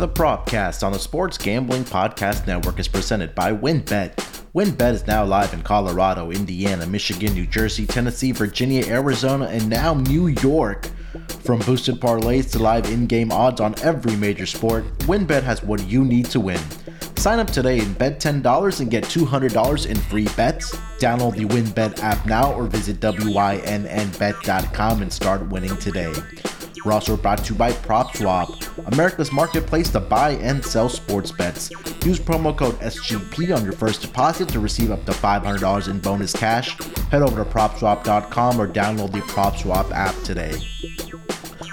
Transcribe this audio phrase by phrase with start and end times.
[0.00, 4.14] The Propcast on the Sports Gambling Podcast Network is presented by WynnBet.
[4.54, 9.92] WynnBet is now live in Colorado, Indiana, Michigan, New Jersey, Tennessee, Virginia, Arizona, and now
[9.92, 10.86] New York.
[11.44, 15.86] From boosted parlays to live in game odds on every major sport, WynnBet has what
[15.86, 16.62] you need to win.
[17.16, 20.74] Sign up today and bet $10 and get $200 in free bets.
[20.98, 23.42] Download the WynnBet app now or visit WYNNBet.com
[25.02, 26.14] and start winning today.
[26.84, 31.70] We're also brought to you by PropSwap, America's marketplace to buy and sell sports bets.
[32.04, 36.32] Use promo code SGP on your first deposit to receive up to $500 in bonus
[36.32, 36.78] cash.
[37.10, 40.58] Head over to PropSwap.com or download the PropSwap app today.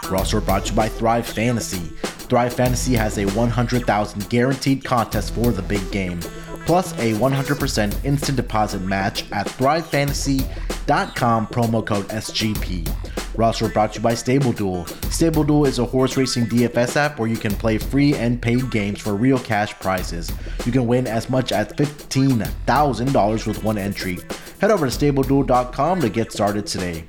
[0.10, 1.96] We're also brought to you by Thrive Fantasy.
[2.28, 6.20] Thrive Fantasy has a 100,000 guaranteed contest for the big game,
[6.66, 13.07] plus a 100% instant deposit match at thrivefantasy.com promo code SGP.
[13.38, 14.88] We're also brought to you by Stable Duel.
[15.12, 18.72] Stable Duel is a horse racing DFS app where you can play free and paid
[18.72, 20.32] games for real cash prizes.
[20.66, 24.18] You can win as much as $15,000 with one entry.
[24.60, 27.06] Head over to StableDuel.com to get started today.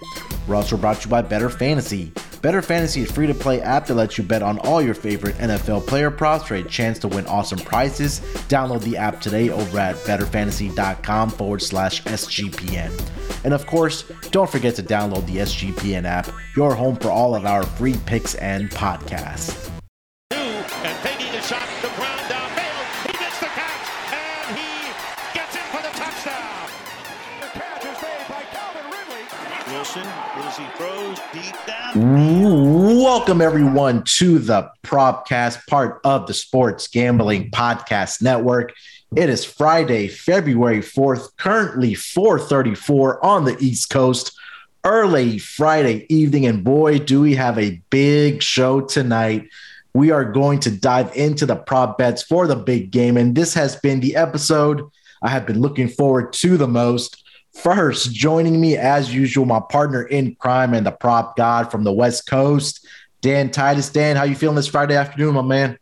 [0.47, 2.13] We're also brought to you by Bettor Fantasy.
[2.41, 5.35] Bettor Fantasy is free to play app that lets you bet on all your favorite
[5.37, 8.21] NFL player props for a chance to win awesome prizes.
[8.49, 13.45] Download the app today over at bettorfantasy.com forward slash SGPN.
[13.45, 17.45] And of course, don't forget to download the SGPN app, your home for all of
[17.45, 19.78] our free picks and podcasts.
[31.95, 38.73] Welcome everyone to the Propcast, part of the Sports Gambling Podcast Network.
[39.15, 44.33] It is Friday, February 4th, currently 4:34 on the East Coast.
[44.83, 49.49] Early Friday evening, and boy, do we have a big show tonight.
[49.95, 53.55] We are going to dive into the prop bets for the big game, and this
[53.55, 54.83] has been the episode
[55.23, 57.23] I have been looking forward to the most.
[57.59, 61.93] First, joining me as usual, my partner in crime and the prop god from the
[61.93, 62.87] West Coast,
[63.21, 63.89] Dan Titus.
[63.91, 65.77] Dan, how you feeling this Friday afternoon, my man?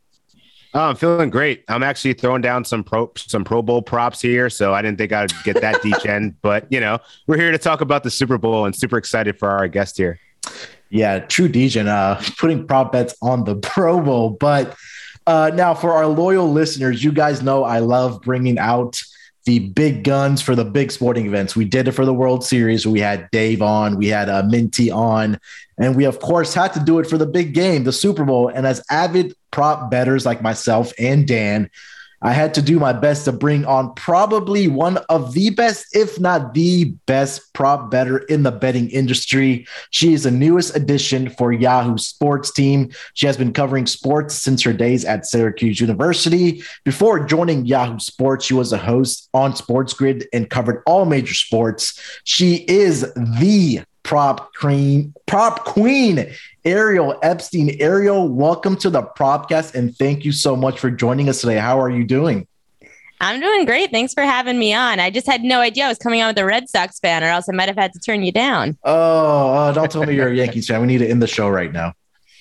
[0.73, 1.65] Oh, I'm feeling great.
[1.69, 5.13] I'm actually throwing down some pro some Pro Bowl props here, so I didn't think
[5.13, 6.35] I'd get that degen.
[6.43, 9.51] But you know, we're here to talk about the Super Bowl and super excited for
[9.51, 10.19] our guest here.
[10.89, 11.89] Yeah, true degen.
[11.89, 14.75] Uh, putting prop bets on the Pro Bowl, but
[15.27, 18.99] uh, now for our loyal listeners, you guys know I love bringing out
[19.47, 21.55] the big guns for the big sporting events.
[21.55, 22.87] We did it for the World Series.
[22.87, 25.39] We had Dave on, we had uh, Minty on,
[25.79, 28.49] and we of course had to do it for the big game, the Super Bowl.
[28.49, 31.71] And as avid prop betters like myself and Dan,
[32.23, 36.19] I had to do my best to bring on probably one of the best, if
[36.19, 39.67] not the best, prop better in the betting industry.
[39.91, 42.91] She is the newest addition for Yahoo Sports Team.
[43.15, 46.63] She has been covering sports since her days at Syracuse University.
[46.85, 51.35] Before joining Yahoo Sports, she was a host on Sports Grid and covered all major
[51.35, 52.01] sports.
[52.25, 56.33] She is the prop queen, prop queen,
[56.65, 57.77] Ariel Epstein.
[57.81, 61.57] Ariel, welcome to the Propcast, and thank you so much for joining us today.
[61.57, 62.47] How are you doing?
[63.21, 63.91] I'm doing great.
[63.91, 65.01] Thanks for having me on.
[65.01, 67.27] I just had no idea I was coming on with a Red Sox fan, or
[67.27, 68.79] else I might have had to turn you down.
[68.85, 70.81] Oh, uh, don't tell me you're a Yankees fan.
[70.81, 71.93] We need to end the show right now.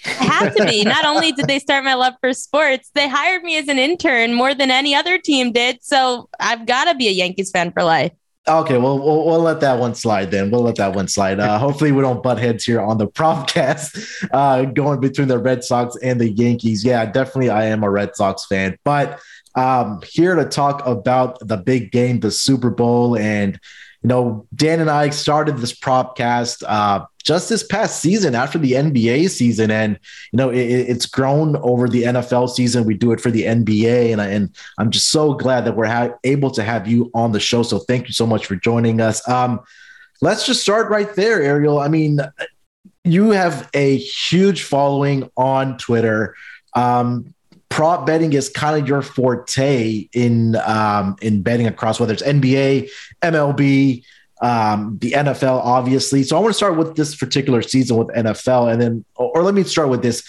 [0.05, 0.83] I have to be.
[0.83, 4.35] Not only did they start my love for sports, they hired me as an intern
[4.35, 5.83] more than any other team did.
[5.83, 8.11] So I've got to be a Yankees fan for life.
[8.47, 10.51] Okay, well, we'll, we'll let that one slide then.
[10.51, 11.39] We'll let that one slide.
[11.39, 15.63] Uh, hopefully, we don't butt heads here on the Propcast uh, going between the Red
[15.63, 16.85] Sox and the Yankees.
[16.85, 19.19] Yeah, definitely, I am a Red Sox fan, but
[19.55, 23.59] um, here to talk about the big game, the Super Bowl, and
[24.03, 28.73] you know, Dan and I started this Propcast uh, just this past season after the
[28.73, 29.99] NBA season, and
[30.31, 32.85] you know, it, it's grown over the NFL season.
[32.85, 35.87] We do it for the NBA, and, I, and I'm just so glad that we're
[35.87, 37.63] ha- able to have you on the show.
[37.63, 39.27] So thank you so much for joining us.
[39.27, 39.59] Um,
[40.21, 41.79] let's just start right there, Ariel.
[41.79, 42.19] I mean,
[43.03, 46.35] you have a huge following on Twitter.
[46.75, 47.33] Um,
[47.69, 52.89] prop betting is kind of your forte in um, in betting across whether it's NBA,
[53.23, 54.03] MLB,
[54.41, 56.23] um, the NFL, obviously.
[56.23, 59.53] So I want to start with this particular season with NFL, and then, or let
[59.53, 60.27] me start with this.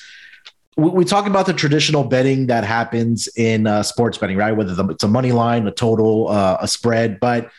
[0.76, 4.53] We, we talk about the traditional betting that happens in uh, sports betting, right?
[4.53, 7.50] Whether it's a money line, a total, uh, a spread, but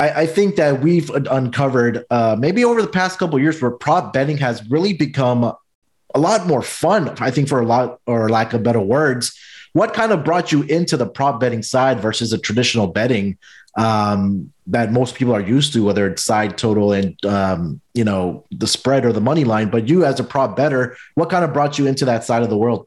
[0.00, 4.12] I, I, think that we've uncovered uh, maybe over the past couple years where prop
[4.14, 5.44] betting has really become
[6.14, 7.14] a lot more fun.
[7.20, 9.38] I think for a lot, or lack of better words,
[9.72, 13.38] what kind of brought you into the prop betting side versus a traditional betting
[13.76, 18.44] um, that most people are used to, whether it's side total and um, you know
[18.50, 19.70] the spread or the money line.
[19.70, 22.50] But you, as a prop better, what kind of brought you into that side of
[22.50, 22.86] the world?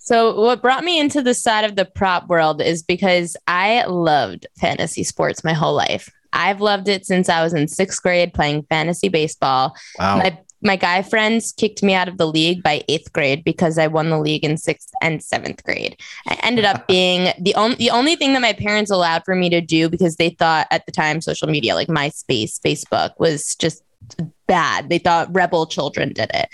[0.00, 4.46] So, what brought me into the side of the prop world is because I loved
[4.58, 6.10] fantasy sports my whole life.
[6.32, 9.76] I've loved it since I was in sixth grade playing fantasy baseball.
[9.98, 10.18] Wow.
[10.18, 13.86] My my guy friends kicked me out of the league by eighth grade because I
[13.88, 16.00] won the league in sixth and seventh grade.
[16.26, 19.50] I ended up being the only the only thing that my parents allowed for me
[19.50, 23.82] to do because they thought at the time social media like MySpace, Facebook was just
[24.46, 24.88] bad.
[24.88, 26.48] They thought rebel children did it.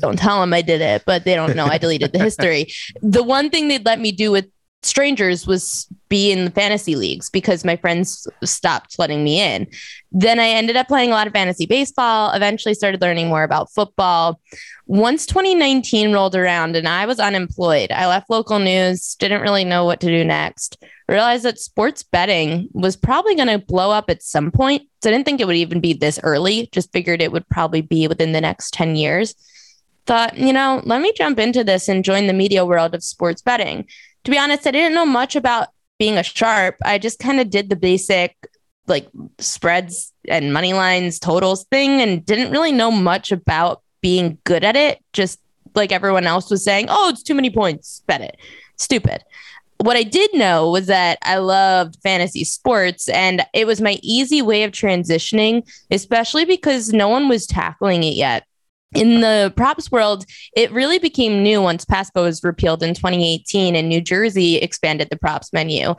[0.00, 2.72] Don't tell them I did it, but they don't know I deleted the history.
[3.02, 4.46] The one thing they'd let me do with
[4.84, 9.66] strangers was be in the fantasy leagues because my friends stopped letting me in.
[10.12, 13.72] Then I ended up playing a lot of fantasy baseball, eventually started learning more about
[13.72, 14.40] football.
[14.86, 19.84] Once 2019 rolled around and I was unemployed, I left local news, didn't really know
[19.84, 20.82] what to do next.
[21.08, 24.82] Realized that sports betting was probably going to blow up at some point.
[25.02, 27.80] So I didn't think it would even be this early, just figured it would probably
[27.80, 29.34] be within the next 10 years.
[30.06, 33.42] Thought, you know, let me jump into this and join the media world of sports
[33.42, 33.86] betting
[34.24, 35.68] to be honest, I didn't know much about
[35.98, 36.76] being a sharp.
[36.84, 38.36] I just kind of did the basic
[38.86, 44.64] like spreads and money lines, totals thing, and didn't really know much about being good
[44.64, 45.02] at it.
[45.12, 45.40] Just
[45.74, 48.36] like everyone else was saying, oh, it's too many points, bet it.
[48.76, 49.22] Stupid.
[49.78, 54.40] What I did know was that I loved fantasy sports, and it was my easy
[54.40, 58.46] way of transitioning, especially because no one was tackling it yet
[58.94, 60.24] in the props world,
[60.56, 65.16] it really became new once PASPA was repealed in 2018 and New Jersey expanded the
[65.16, 65.94] props menu.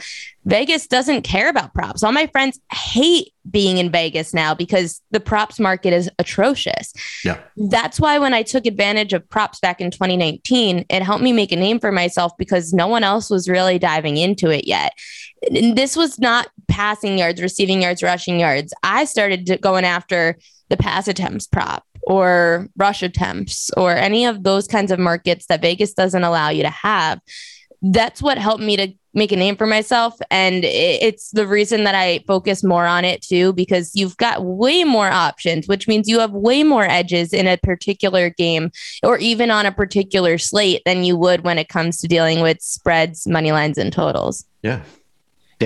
[0.46, 2.04] Vegas doesn't care about props.
[2.04, 6.94] All my friends hate being in Vegas now because the props market is atrocious.
[7.24, 7.40] Yeah.
[7.58, 11.52] That's why when I took advantage of props back in 2019, it helped me make
[11.52, 14.94] a name for myself because no one else was really diving into it yet.
[15.54, 18.74] And this was not passing yards, receiving yards, rushing yards.
[18.84, 20.38] I started going after
[20.70, 25.62] the pass attempts prop or rush attempts or any of those kinds of markets that
[25.62, 27.20] Vegas doesn't allow you to have.
[27.82, 30.18] That's what helped me to make a name for myself.
[30.30, 34.84] And it's the reason that I focus more on it too, because you've got way
[34.84, 38.72] more options, which means you have way more edges in a particular game
[39.04, 42.62] or even on a particular slate than you would when it comes to dealing with
[42.62, 44.46] spreads, money lines, and totals.
[44.62, 44.84] Yeah.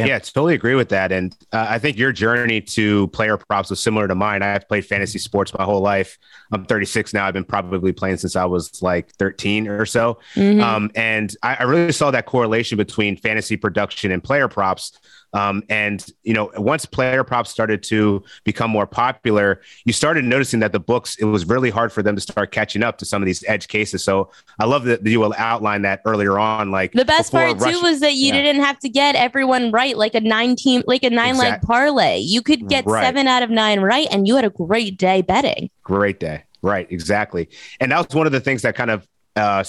[0.05, 1.11] Yeah, totally agree with that.
[1.11, 4.41] And uh, I think your journey to player props was similar to mine.
[4.41, 6.17] I've played fantasy sports my whole life.
[6.51, 7.25] I'm 36 now.
[7.25, 10.19] I've been probably playing since I was like 13 or so.
[10.35, 10.61] Mm-hmm.
[10.61, 14.99] Um, and I, I really saw that correlation between fantasy production and player props.
[15.33, 20.59] Um, and you know, once player props started to become more popular, you started noticing
[20.61, 23.21] that the books it was really hard for them to start catching up to some
[23.21, 24.03] of these edge cases.
[24.03, 26.71] So I love that you will outline that earlier on.
[26.71, 28.41] Like the best part too was that you yeah.
[28.41, 31.51] didn't have to get everyone right, like a nine team, like a nine exactly.
[31.51, 32.17] leg parlay.
[32.19, 33.03] You could get right.
[33.03, 35.69] seven out of nine right, and you had a great day betting.
[35.83, 36.43] Great day.
[36.61, 37.49] Right, exactly.
[37.79, 39.63] And that was one of the things that kind of uh,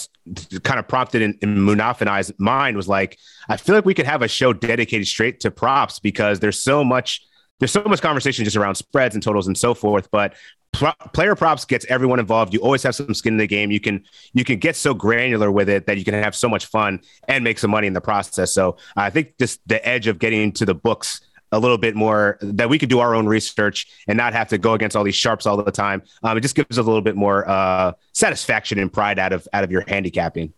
[0.62, 3.18] kind of prompted in, in Munaf and I's mind was like,
[3.48, 6.84] I feel like we could have a show dedicated straight to props because there's so
[6.84, 7.22] much
[7.58, 10.10] there's so much conversation just around spreads and totals and so forth.
[10.10, 10.34] But
[10.72, 12.54] pro- player props gets everyone involved.
[12.54, 13.70] You always have some skin in the game.
[13.70, 16.66] You can you can get so granular with it that you can have so much
[16.66, 18.52] fun and make some money in the process.
[18.52, 21.20] So I think just the edge of getting into the books
[21.52, 24.58] a little bit more that we could do our own research and not have to
[24.58, 26.02] go against all these sharps all the time.
[26.22, 29.46] Um, it just gives us a little bit more uh, satisfaction and pride out of
[29.52, 30.52] out of your handicapping.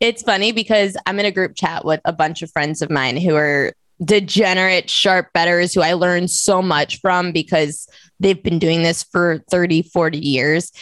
[0.00, 3.16] It's funny because I'm in a group chat with a bunch of friends of mine
[3.16, 3.72] who are
[4.04, 7.88] degenerate sharp betters who I learned so much from because
[8.20, 10.72] they've been doing this for 30, 40 years.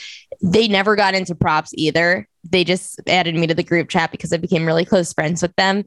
[0.43, 2.27] They never got into props either.
[2.45, 5.55] They just added me to the group chat because I became really close friends with
[5.57, 5.85] them.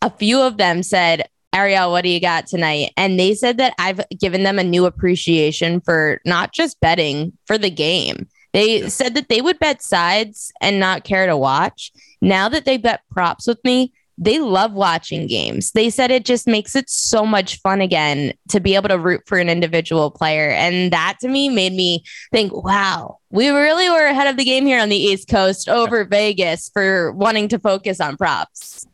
[0.00, 2.92] A few of them said, Ariel, what do you got tonight?
[2.96, 7.58] And they said that I've given them a new appreciation for not just betting, for
[7.58, 8.26] the game.
[8.52, 11.92] They said that they would bet sides and not care to watch.
[12.20, 15.72] Now that they bet props with me, they love watching games.
[15.72, 19.22] They said it just makes it so much fun again to be able to root
[19.26, 20.50] for an individual player.
[20.50, 24.66] And that to me made me think, wow, we really were ahead of the game
[24.66, 28.86] here on the East Coast over Vegas for wanting to focus on props.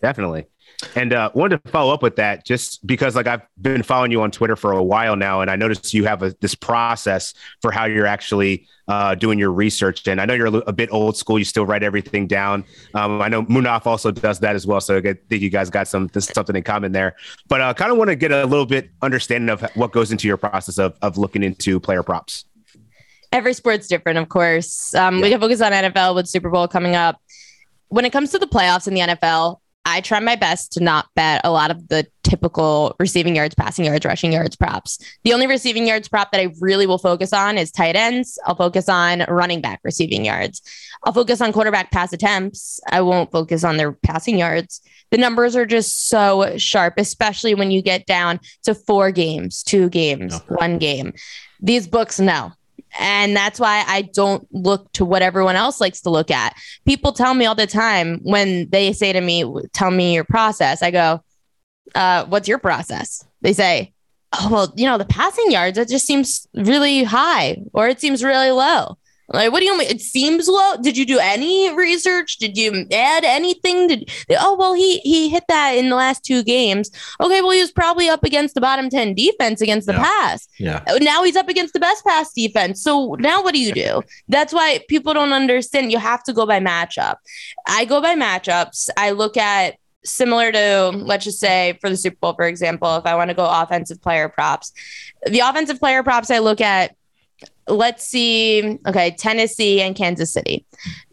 [0.00, 0.46] Definitely.
[0.94, 4.20] And uh, wanted to follow up with that just because, like, I've been following you
[4.22, 7.72] on Twitter for a while now, and I noticed you have a, this process for
[7.72, 10.06] how you're actually uh, doing your research.
[10.06, 12.64] And I know you're a, a, bit old school; you still write everything down.
[12.94, 15.88] Um, I know Munaf also does that as well, so I think you guys got
[15.88, 17.16] some something in common there.
[17.48, 20.12] But I uh, kind of want to get a little bit understanding of what goes
[20.12, 22.44] into your process of of looking into player props.
[23.32, 24.94] Every sport's different, of course.
[24.94, 25.22] Um, yeah.
[25.22, 27.20] We can focus on NFL with Super Bowl coming up
[27.88, 31.06] when it comes to the playoffs in the NFL, I try my best to not
[31.14, 34.98] bet a lot of the typical receiving yards, passing yards, rushing yards props.
[35.22, 38.36] The only receiving yards prop that I really will focus on is tight ends.
[38.46, 40.60] I'll focus on running back receiving yards.
[41.04, 42.80] I'll focus on quarterback pass attempts.
[42.90, 44.80] I won't focus on their passing yards.
[45.12, 49.88] The numbers are just so sharp, especially when you get down to four games, two
[49.88, 50.54] games, okay.
[50.56, 51.12] one game.
[51.60, 52.50] These books, no.
[52.98, 56.56] And that's why I don't look to what everyone else likes to look at.
[56.86, 60.82] People tell me all the time when they say to me, Tell me your process.
[60.82, 61.22] I go,
[61.94, 63.24] uh, What's your process?
[63.42, 63.92] They say,
[64.32, 68.24] Oh, well, you know, the passing yards, it just seems really high or it seems
[68.24, 68.98] really low.
[69.28, 69.88] Like, what do you mean?
[69.88, 70.76] It seems low.
[70.80, 72.38] Did you do any research?
[72.38, 73.88] Did you add anything?
[73.88, 76.90] Did oh well, he he hit that in the last two games.
[77.20, 80.02] Okay, well, he was probably up against the bottom ten defense against the yeah.
[80.02, 80.48] pass.
[80.58, 80.84] Yeah.
[80.88, 82.82] Oh, now he's up against the best pass defense.
[82.82, 84.02] So now what do you do?
[84.28, 85.92] That's why people don't understand.
[85.92, 87.16] You have to go by matchup.
[87.66, 88.88] I go by matchups.
[88.96, 93.06] I look at similar to let's just say for the Super Bowl, for example, if
[93.06, 94.72] I want to go offensive player props,
[95.26, 96.95] the offensive player props I look at
[97.68, 98.78] let's see.
[98.86, 100.64] Okay, Tennessee and Kansas City.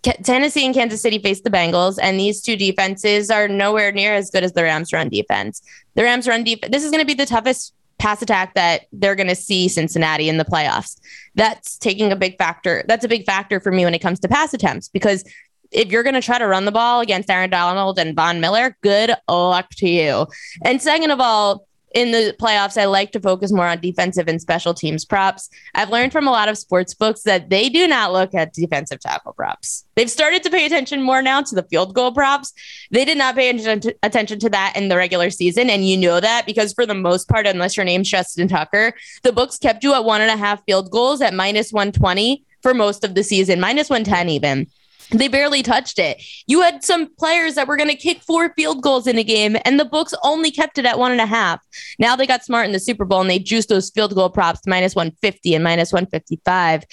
[0.03, 4.13] K- Tennessee and Kansas City face the Bengals, and these two defenses are nowhere near
[4.13, 5.61] as good as the Rams' run defense.
[5.95, 6.71] The Rams' run defense.
[6.71, 10.27] This is going to be the toughest pass attack that they're going to see Cincinnati
[10.27, 10.99] in the playoffs.
[11.35, 12.83] That's taking a big factor.
[12.87, 15.23] That's a big factor for me when it comes to pass attempts because
[15.71, 18.77] if you're going to try to run the ball against Aaron Donald and Von Miller,
[18.81, 20.27] good luck to you.
[20.63, 24.41] And second of all, in the playoffs, I like to focus more on defensive and
[24.41, 25.49] special teams props.
[25.75, 28.99] I've learned from a lot of sports books that they do not look at defensive
[28.99, 29.85] tackle props.
[29.95, 32.51] They've started to pay attention more now to the field goal props.
[32.89, 35.69] They did not pay attention to that in the regular season.
[35.69, 39.31] And you know that because for the most part, unless your name's Justin Tucker, the
[39.31, 43.03] books kept you at one and a half field goals at minus 120 for most
[43.03, 44.67] of the season, minus 110 even.
[45.11, 46.23] They barely touched it.
[46.47, 49.57] You had some players that were going to kick four field goals in a game,
[49.65, 51.61] and the books only kept it at one and a half.
[51.99, 54.61] Now they got smart in the Super Bowl and they juiced those field goal props
[54.61, 56.83] to minus 150 and minus 155.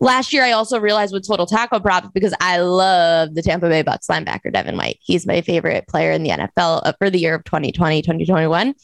[0.00, 3.82] Last year, I also realized with total tackle props because I love the Tampa Bay
[3.82, 4.98] Bucks linebacker, Devin White.
[5.00, 8.74] He's my favorite player in the NFL uh, for the year of 2020, 2021.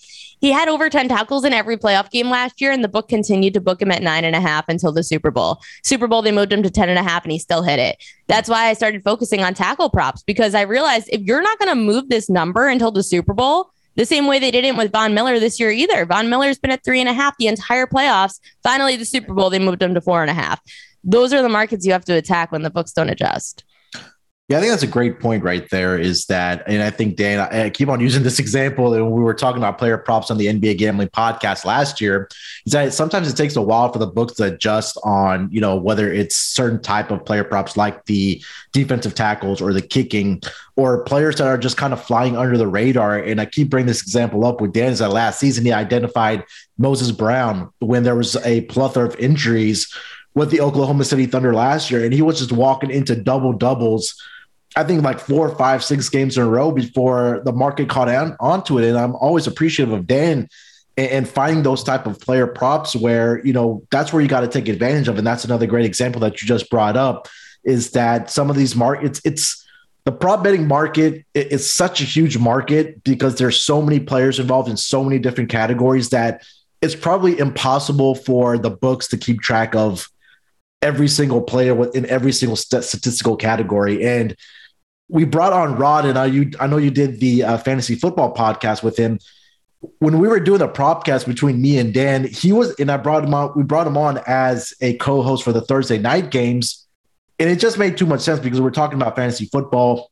[0.43, 3.55] He had over 10 tackles in every playoff game last year, and the book continued
[3.55, 5.63] to book him at nine and a half until the Super Bowl.
[5.85, 8.03] Super Bowl, they moved him to 10 and a half, and he still hit it.
[8.27, 11.69] That's why I started focusing on tackle props because I realized if you're not going
[11.69, 15.15] to move this number until the Super Bowl, the same way they didn't with Von
[15.15, 16.05] Miller this year either.
[16.07, 18.41] Von Miller's been at three and a half the entire playoffs.
[18.65, 20.61] Finally, the Super Bowl, they moved him to four and a half.
[21.05, 23.63] Those are the markets you have to attack when the books don't adjust.
[24.53, 25.99] Yeah, I think that's a great point right there.
[25.99, 29.33] Is that, and I think Dan, I keep on using this example, and we were
[29.33, 32.29] talking about player props on the NBA gambling podcast last year.
[32.67, 35.77] Is that sometimes it takes a while for the books to adjust on, you know,
[35.77, 40.43] whether it's certain type of player props like the defensive tackles or the kicking,
[40.77, 43.17] or players that are just kind of flying under the radar.
[43.17, 44.93] And I keep bringing this example up with Dan.
[44.93, 46.45] Is that last season he identified
[46.77, 49.91] Moses Brown when there was a plethora of injuries
[50.35, 54.15] with the Oklahoma City Thunder last year, and he was just walking into double doubles
[54.77, 58.37] I think like four, five, six games in a row before the market caught on
[58.41, 58.89] onto it.
[58.89, 60.49] And I'm always appreciative of Dan
[60.97, 64.41] and, and finding those type of player props where, you know, that's where you got
[64.41, 65.19] to take advantage of.
[65.19, 67.29] And that's another great example that you just brought up
[67.65, 69.67] is that some of these markets, it's
[70.05, 74.69] the prop betting market is such a huge market because there's so many players involved
[74.69, 76.43] in so many different categories that
[76.81, 80.09] it's probably impossible for the books to keep track of
[80.83, 84.05] every single player within every single statistical category.
[84.05, 84.37] And
[85.09, 88.35] we brought on Rod, and I, you, I know you did the uh, fantasy football
[88.35, 89.19] podcast with him.
[89.99, 93.25] When we were doing the propcast between me and Dan, he was, and I brought
[93.25, 93.53] him on.
[93.57, 96.87] We brought him on as a co-host for the Thursday night games,
[97.39, 100.11] and it just made too much sense because we're talking about fantasy football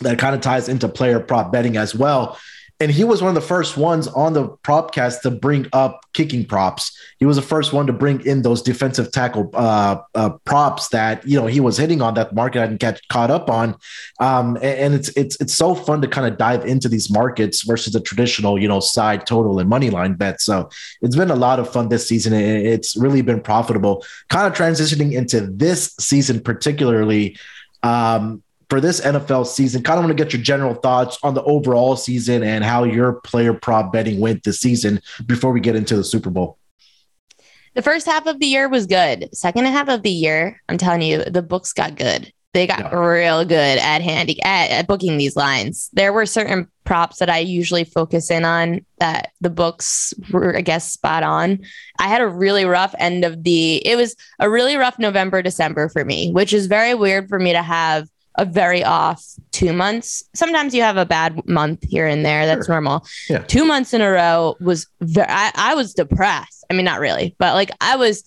[0.00, 2.38] that kind of ties into player prop betting as well
[2.80, 6.46] and he was one of the first ones on the propcast to bring up kicking
[6.46, 6.98] props.
[7.18, 11.26] He was the first one to bring in those defensive tackle uh, uh, props that
[11.26, 13.76] you know he was hitting on that market I didn't get caught up on.
[14.18, 17.62] Um, and, and, it's it's it's so fun to kind of dive into these markets
[17.64, 20.40] versus the traditional you know side total and money line bet.
[20.40, 20.70] So
[21.02, 22.32] it's been a lot of fun this season.
[22.32, 24.04] It's really been profitable.
[24.30, 27.36] Kind of transitioning into this season particularly.
[27.82, 31.42] Um, for this NFL season, kind of want to get your general thoughts on the
[31.42, 35.96] overall season and how your player prop betting went this season before we get into
[35.96, 36.56] the Super Bowl.
[37.74, 39.28] The first half of the year was good.
[39.34, 42.32] Second half of the year, I'm telling you, the books got good.
[42.52, 42.98] They got yeah.
[42.98, 45.88] real good at handy at, at booking these lines.
[45.92, 50.60] There were certain props that I usually focus in on that the books were, I
[50.60, 51.60] guess, spot on.
[52.00, 53.76] I had a really rough end of the.
[53.86, 57.52] It was a really rough November, December for me, which is very weird for me
[57.52, 58.08] to have
[58.40, 60.24] a very off two months.
[60.34, 62.46] Sometimes you have a bad month here and there.
[62.46, 62.74] That's Sure.
[62.76, 63.06] normal.
[63.28, 63.38] Yeah.
[63.40, 66.64] Two months in a row was very, I, I was depressed.
[66.70, 68.24] I mean, not really, but like I was,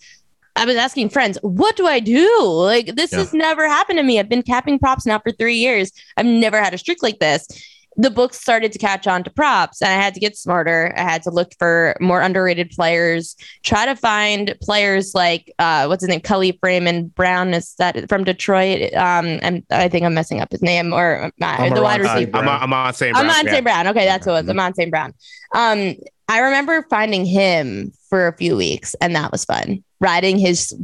[0.56, 2.30] I was asking friends, what do I do?
[2.44, 3.20] Like, this Yeah.
[3.20, 4.20] has never happened to me.
[4.20, 5.92] I've been capping props now for three years.
[6.16, 7.48] I've never had a streak like this.
[7.98, 10.94] The books started to catch on to props, and I had to get smarter.
[10.98, 16.02] I had to look for more underrated players, try to find players like uh, what's
[16.02, 18.94] his name, Cully Freeman Brown, is that from Detroit?
[18.94, 22.20] Um, and I think I'm messing up his name, or uh, the wide receiver.
[22.20, 22.32] St.
[22.32, 22.48] Brown.
[22.48, 23.14] I'm, I'm on St.
[23.14, 23.26] Brown.
[23.26, 23.52] Amon yeah.
[23.52, 23.64] St.
[23.64, 23.88] Brown.
[23.88, 24.46] Okay, that's who it was.
[24.46, 24.52] Mhm.
[24.52, 24.92] Amon St.
[24.92, 25.14] Brown.
[25.54, 25.96] Um,
[26.28, 29.84] I remember finding him for a few weeks, and that was fun.
[30.00, 30.76] Riding his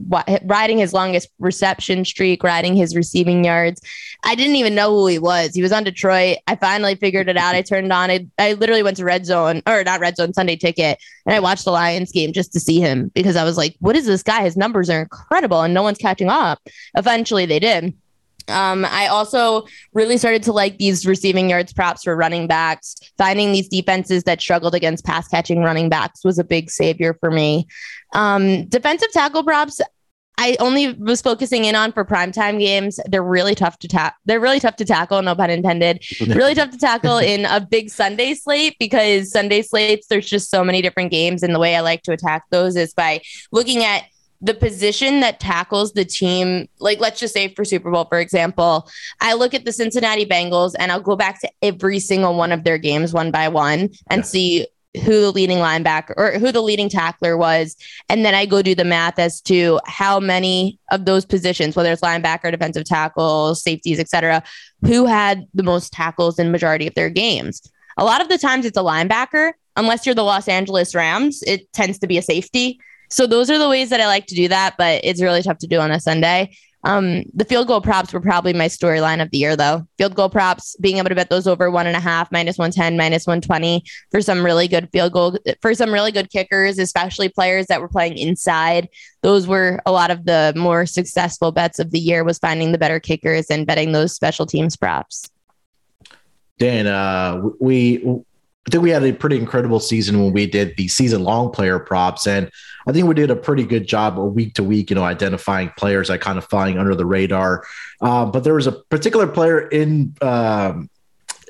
[0.45, 3.81] riding his longest reception streak, riding his receiving yards.
[4.23, 5.53] I didn't even know who he was.
[5.53, 6.37] He was on Detroit.
[6.47, 7.55] I finally figured it out.
[7.55, 8.27] I turned on it.
[8.37, 11.65] I literally went to Red Zone or not Red Zone Sunday Ticket, and I watched
[11.65, 14.43] the Lions game just to see him because I was like, "What is this guy?
[14.43, 16.59] His numbers are incredible, and no one's catching up."
[16.95, 17.93] Eventually, they did.
[18.49, 22.95] Um, I also really started to like these receiving yards props for running backs.
[23.17, 27.31] Finding these defenses that struggled against pass catching running backs was a big savior for
[27.31, 27.67] me.
[28.13, 29.81] Um, defensive tackle props,
[30.39, 32.97] I only was focusing in on for primetime games.
[33.07, 34.15] They're really tough to tap.
[34.23, 36.01] They're really tough to tackle, no pun intended.
[36.27, 40.63] really tough to tackle in a big Sunday slate because Sunday slates, there's just so
[40.63, 41.43] many different games.
[41.43, 43.19] And the way I like to attack those is by
[43.51, 44.05] looking at
[44.41, 48.89] the position that tackles the team, like let's just say for Super Bowl, for example,
[49.19, 52.63] I look at the Cincinnati Bengals and I'll go back to every single one of
[52.63, 54.23] their games one by one and Yeah.
[54.23, 54.67] see
[55.03, 57.75] who the leading linebacker or who the leading tackler was.
[58.09, 61.91] And then I go do the math as to how many of those positions, whether
[61.91, 64.41] it's linebacker, defensive tackle, safeties, etc.,
[64.85, 67.61] who had the most tackles in majority of their games.
[67.97, 71.71] A lot of the times it's a linebacker, unless you're the Los Angeles Rams, it
[71.71, 72.79] tends to be a safety.
[73.09, 75.57] So those are the ways that I like to do that, but it's really tough
[75.59, 76.51] to do on a Sunday.
[76.83, 79.85] Um, the field goal props were probably my storyline of the year, though.
[79.97, 82.95] Field goal props, being able to bet those over one and a half, minus 110,
[82.95, 87.65] minus 120 for some really good field goal, for some really good kickers, especially players
[87.67, 88.87] that were playing inside.
[89.23, 92.77] Those were a lot of the more successful bets of the year was finding the
[92.77, 95.29] better kickers and betting those special teams props.
[96.59, 98.23] Dan, uh, we
[98.67, 101.79] I think we had a pretty incredible season when we did the season long player
[101.79, 102.51] props, and
[102.87, 105.71] I think we did a pretty good job a week to week, you know, identifying
[105.77, 107.63] players that kind of flying under the radar.
[108.01, 110.89] Uh, but there was a particular player in, um,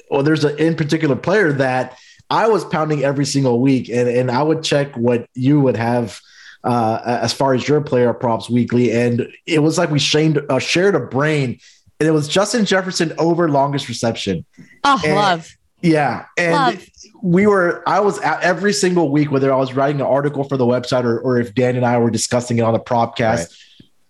[0.09, 1.97] well, there's an in particular player that
[2.29, 6.19] I was pounding every single week, and and I would check what you would have.
[6.61, 10.59] Uh, as far as your player props weekly, and it was like we shamed, uh,
[10.59, 11.57] shared a brain,
[12.01, 14.43] and it was Justin Jefferson over longest reception.
[14.83, 15.49] Oh, And- love.
[15.81, 16.85] Yeah, and Love.
[17.21, 17.83] We were.
[17.87, 21.03] I was at every single week, whether I was writing an article for the website
[21.03, 23.19] or, or if Dan and I were discussing it on the propcast.
[23.19, 23.47] Right.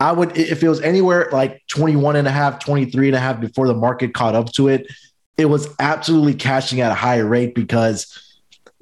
[0.02, 3.42] I would, if it was anywhere like 21 and a half, 23 and a half
[3.42, 4.88] before the market caught up to it,
[5.38, 8.18] it was absolutely cashing at a higher rate because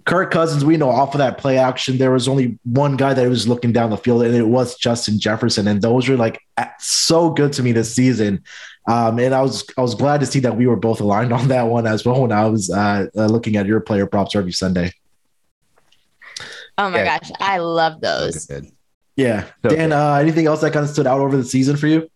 [0.05, 3.27] Kirk Cousins, we know off of that play action, there was only one guy that
[3.27, 5.67] was looking down the field, and it was Justin Jefferson.
[5.67, 6.39] And those were like
[6.79, 8.43] so good to me this season.
[8.87, 11.49] Um, and I was I was glad to see that we were both aligned on
[11.49, 14.53] that one as well when I was uh, uh, looking at your player props every
[14.53, 14.93] Sunday.
[16.77, 17.17] Oh my Yeah.
[17.19, 17.31] gosh.
[17.39, 18.45] I love those.
[18.45, 18.67] Good.
[19.15, 19.91] Yeah, So Dan.
[19.91, 22.07] Uh, anything else that kind of stood out over the season for you?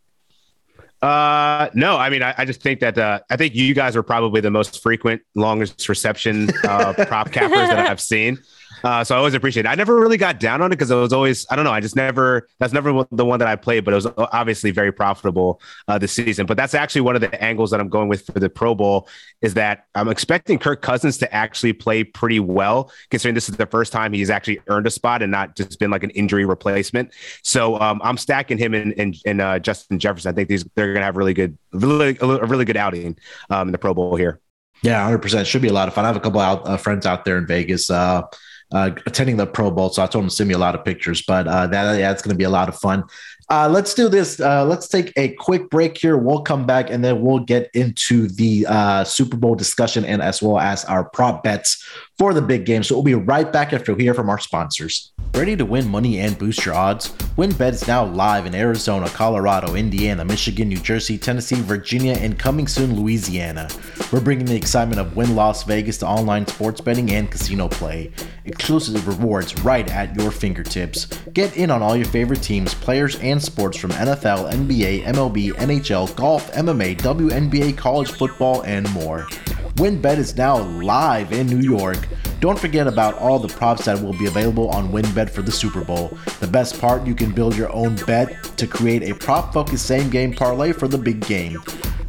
[1.01, 4.03] Uh, no, I mean, I, I just think that uh, I think you guys are
[4.03, 8.37] probably the most frequent longest reception uh, prop cappers that I've seen.
[8.83, 9.69] Uh, so I always appreciate it.
[9.69, 11.79] I never really got down on it because it was always, I don't know, I
[11.79, 15.61] just never, that's never the one that I played, but it was obviously very profitable
[15.87, 16.45] uh, this season.
[16.45, 19.07] But that's actually one of the angles that I'm going with for the Pro Bowl
[19.41, 23.65] is that I'm expecting Kirk Cousins to actually play pretty well, considering this is the
[23.65, 27.11] first time he's actually earned a spot and not just been like an injury replacement.
[27.43, 30.31] So um, I'm stacking him in, in uh, Justin Jefferson.
[30.31, 33.17] I think these they're going to have really good, really, a really good outing
[33.49, 34.39] um, in the Pro Bowl here.
[34.83, 35.45] Yeah, hundred percent.
[35.45, 36.05] Should be a lot of fun.
[36.05, 38.23] I have a couple out uh, friends out there in Vegas uh,
[38.71, 40.85] uh, attending the Pro Bowl, so I told him to send me a lot of
[40.85, 41.21] pictures.
[41.21, 43.03] But uh, that it's going to be a lot of fun.
[43.51, 44.39] Uh, let's do this.
[44.39, 46.15] Uh, let's take a quick break here.
[46.15, 50.41] We'll come back and then we'll get into the uh, Super Bowl discussion and as
[50.41, 51.85] well as our prop bets
[52.17, 52.81] for the big game.
[52.81, 55.11] So we'll be right back after we hear from our sponsors.
[55.33, 57.09] Ready to win money and boost your odds?
[57.37, 62.67] WynnBet is now live in Arizona, Colorado, Indiana, Michigan, New Jersey, Tennessee, Virginia, and coming
[62.67, 63.69] soon, Louisiana.
[64.11, 68.11] We're bringing the excitement of Wynn Las Vegas to online sports betting and casino play.
[68.43, 71.05] Exclusive rewards right at your fingertips.
[71.33, 76.15] Get in on all your favorite teams, players, and sports from NFL, NBA, MLB, NHL,
[76.15, 79.27] golf, MMA, WNBA, college football, and more.
[79.75, 81.97] WynnBet is now live in New York.
[82.39, 85.83] Don't forget about all the props that will be available on WynnBet for the Super
[85.83, 86.17] Bowl.
[86.39, 90.09] The best part, you can build your own bet to create a prop focused same
[90.09, 91.61] game parlay for the big game.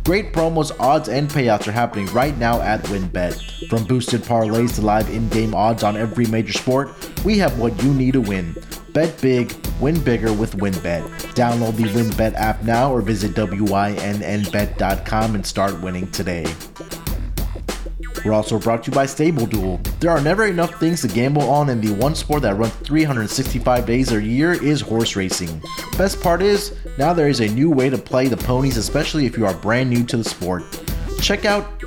[0.04, 3.68] Great promos, odds, and payouts are happening right now at WynnBet.
[3.68, 6.90] From boosted parlays to live in game odds on every major sport,
[7.24, 8.56] we have what you need to win.
[8.92, 11.02] Bet big, win bigger with WynnBet.
[11.34, 16.44] Download the WynnBet app now or visit WYNNBet.com and start winning today.
[18.24, 19.80] We're also brought to you by Stable Duel.
[19.98, 23.86] There are never enough things to gamble on, and the one sport that runs 365
[23.86, 25.60] days a year is horse racing.
[25.96, 29.36] Best part is, now there is a new way to play the ponies, especially if
[29.36, 30.62] you are brand new to the sport.
[31.20, 31.82] Check out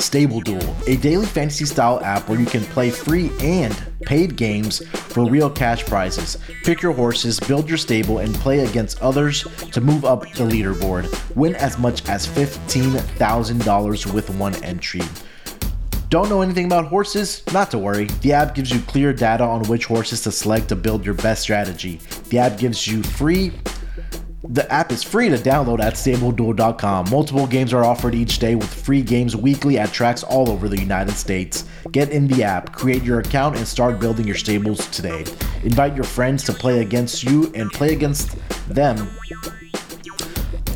[0.00, 4.86] Stable Duel, a daily fantasy style app where you can play free and paid games
[4.88, 6.38] for real cash prizes.
[6.64, 11.08] Pick your horses, build your stable, and play against others to move up the leaderboard.
[11.34, 15.02] Win as much as $15,000 with one entry.
[16.10, 17.42] Don't know anything about horses?
[17.52, 18.06] Not to worry.
[18.22, 21.42] The app gives you clear data on which horses to select to build your best
[21.42, 22.00] strategy.
[22.30, 23.52] The app gives you free
[24.44, 27.10] the app is free to download at stableduel.com.
[27.10, 30.78] Multiple games are offered each day with free games weekly at tracks all over the
[30.78, 31.64] United States.
[31.90, 35.24] Get in the app, create your account, and start building your stables today.
[35.64, 38.36] Invite your friends to play against you and play against
[38.68, 39.08] them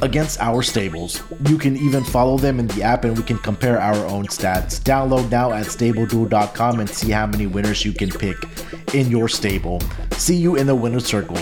[0.02, 1.22] against our stables.
[1.48, 4.80] You can even follow them in the app and we can compare our own stats.
[4.80, 8.36] Download now at stableduel.com and see how many winners you can pick
[8.94, 9.80] in your stable.
[10.12, 11.36] See you in the winner's circle.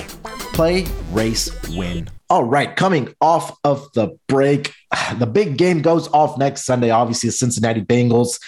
[0.53, 2.09] Play, race, win.
[2.29, 4.73] All right, coming off of the break,
[5.18, 6.90] the big game goes off next Sunday.
[6.90, 8.38] Obviously, the Cincinnati Bengals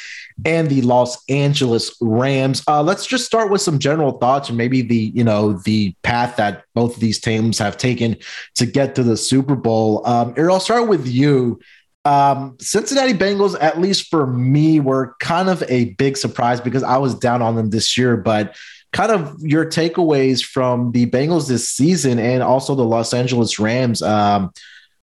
[0.45, 2.63] and the Los Angeles Rams.
[2.67, 6.37] Uh, let's just start with some general thoughts and maybe the you know the path
[6.37, 8.17] that both of these teams have taken
[8.57, 10.07] to get to the Super Bowl.
[10.07, 11.61] Um, I'll start with you.
[12.05, 16.97] Um, Cincinnati Bengals, at least for me, were kind of a big surprise because I
[16.99, 18.57] was down on them this year, but
[18.93, 24.03] kind of your takeaways from the Bengals this season and also the Los Angeles Rams.
[24.03, 24.53] Um,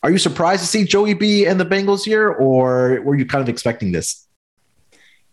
[0.03, 3.41] are you surprised to see Joey B and the Bengals here, or were you kind
[3.41, 4.27] of expecting this?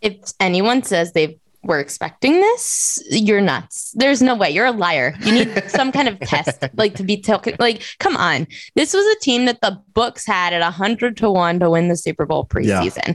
[0.01, 3.93] If anyone says they were expecting this, you're nuts.
[3.97, 4.51] There's no way.
[4.51, 5.15] You're a liar.
[5.21, 7.57] You need some kind of test, like to be taken.
[7.59, 8.47] Like, come on.
[8.75, 11.97] This was a team that the books had at 100 to 1 to win the
[11.97, 13.09] Super Bowl preseason.
[13.09, 13.15] Yeah.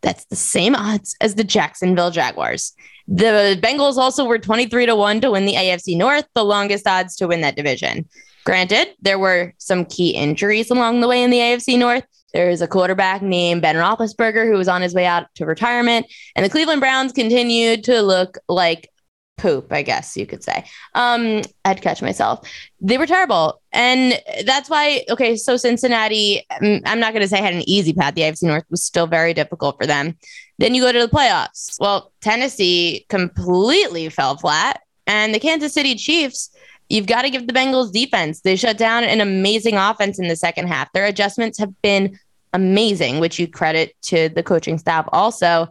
[0.00, 2.72] That's the same odds as the Jacksonville Jaguars.
[3.06, 7.16] The Bengals also were 23 to 1 to win the AFC North, the longest odds
[7.16, 8.08] to win that division.
[8.44, 12.68] Granted, there were some key injuries along the way in the AFC North, there's a
[12.68, 16.80] quarterback named Ben Roethlisberger who was on his way out to retirement, and the Cleveland
[16.80, 18.88] Browns continued to look like
[19.38, 20.64] poop, I guess you could say.
[20.94, 22.48] Um, I had to catch myself.
[22.80, 23.60] They were terrible.
[23.72, 27.92] And that's why, okay, so Cincinnati, mm, I'm not going to say had an easy
[27.92, 28.14] path.
[28.14, 30.16] The AFC North was still very difficult for them.
[30.58, 31.76] Then you go to the playoffs.
[31.80, 34.80] Well, Tennessee completely fell flat.
[35.08, 36.50] And the Kansas City Chiefs,
[36.88, 38.40] you've got to give the Bengals defense.
[38.40, 40.92] They shut down an amazing offense in the second half.
[40.92, 42.18] Their adjustments have been
[42.52, 45.68] amazing, which you credit to the coaching staff also.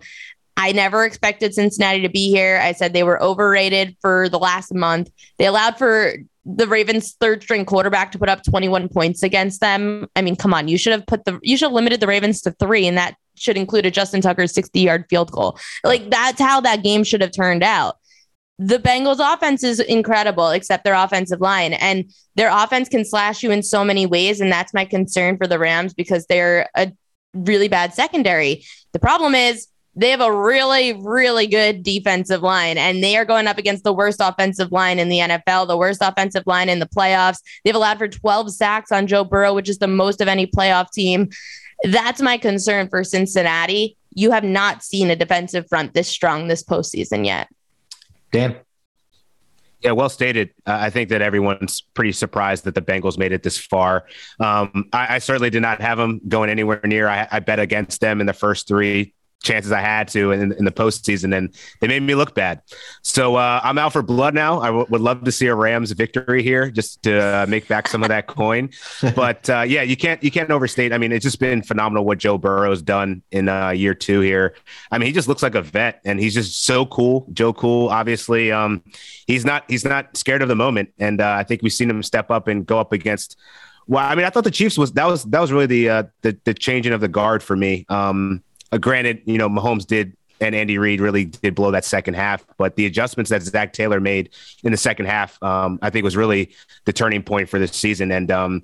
[0.57, 2.59] I never expected Cincinnati to be here.
[2.61, 5.09] I said they were overrated for the last month.
[5.37, 10.07] They allowed for the Ravens third string quarterback to put up 21 points against them.
[10.15, 12.41] I mean, come on, you should have put the you should have limited the Ravens
[12.41, 15.57] to 3 and that should include a Justin Tucker 60-yard field goal.
[15.83, 17.97] Like that's how that game should have turned out
[18.61, 21.73] the Bengals offense is incredible, except their offensive line.
[21.73, 24.39] And their offense can slash you in so many ways.
[24.39, 26.91] And that's my concern for the Rams because they're a
[27.33, 28.63] really bad secondary.
[28.91, 33.47] The problem is they have a really, really good defensive line, and they are going
[33.47, 36.85] up against the worst offensive line in the NFL, the worst offensive line in the
[36.85, 37.39] playoffs.
[37.65, 40.91] They've allowed for 12 sacks on Joe Burrow, which is the most of any playoff
[40.91, 41.29] team.
[41.83, 43.97] That's my concern for Cincinnati.
[44.13, 47.49] You have not seen a defensive front this strong this postseason yet.
[48.31, 48.55] Dan.
[49.81, 50.51] Yeah, well stated.
[50.65, 54.05] Uh, I think that everyone's pretty surprised that the Bengals made it this far.
[54.39, 57.07] Um, I, I, certainly did not have them going anywhere near.
[57.07, 60.65] I, I bet against them in the first three chances I had to in, in
[60.65, 62.61] the postseason, and they made me look bad.
[63.01, 64.59] So uh, I'm out for blood now.
[64.59, 67.87] I w- would love to see a Rams victory here, just to uh, make back
[67.87, 68.69] some of that coin.
[69.15, 70.93] But uh, yeah, you can't you can't overstate.
[70.93, 74.55] I mean, it's just been phenomenal what Joe Burrow's done in uh, year two here.
[74.89, 77.27] I mean, he just looks like a vet, and he's just so cool.
[77.33, 78.81] Joe Cool, obviously, um,
[79.27, 82.01] he's not he's not scared of the moment, and uh, I think we've seen him
[82.01, 83.37] step up and go up against.
[83.85, 86.03] Well, I mean, I thought the Chiefs was that was that was really the uh,
[86.21, 87.85] the, the changing of the guard for me.
[87.87, 88.41] Um,
[88.71, 92.43] uh, granted, you know, Mahomes did and Andy Reid really did blow that second half,
[92.57, 94.31] but the adjustments that Zac Taylor made
[94.63, 96.55] in the second half, um, I think was really
[96.85, 98.11] the turning point for this season.
[98.11, 98.63] And um,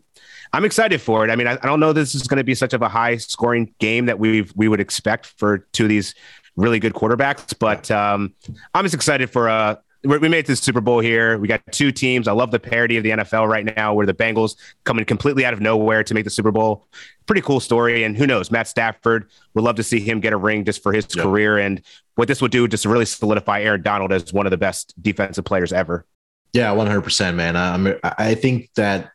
[0.53, 1.29] I'm excited for it.
[1.29, 3.17] I mean, I, I don't know this is going to be such of a high
[3.17, 6.15] scoring game that we we would expect for two of these
[6.55, 8.33] really good quarterbacks, but um,
[8.73, 11.37] I'm just excited for a we're, we made it to the Super Bowl here.
[11.37, 12.27] We got two teams.
[12.27, 15.53] I love the parody of the NFL right now, where the Bengals coming completely out
[15.53, 16.87] of nowhere to make the Super Bowl.
[17.25, 18.03] Pretty cool story.
[18.03, 19.29] And who knows, Matt Stafford.
[19.53, 21.81] Would love to see him get a ring just for his career and
[22.15, 24.93] what this would do just to really solidify Aaron Donald as one of the best
[25.01, 26.05] defensive players ever.
[26.53, 27.55] Yeah, one hundred percent, man.
[27.55, 29.11] I, I think that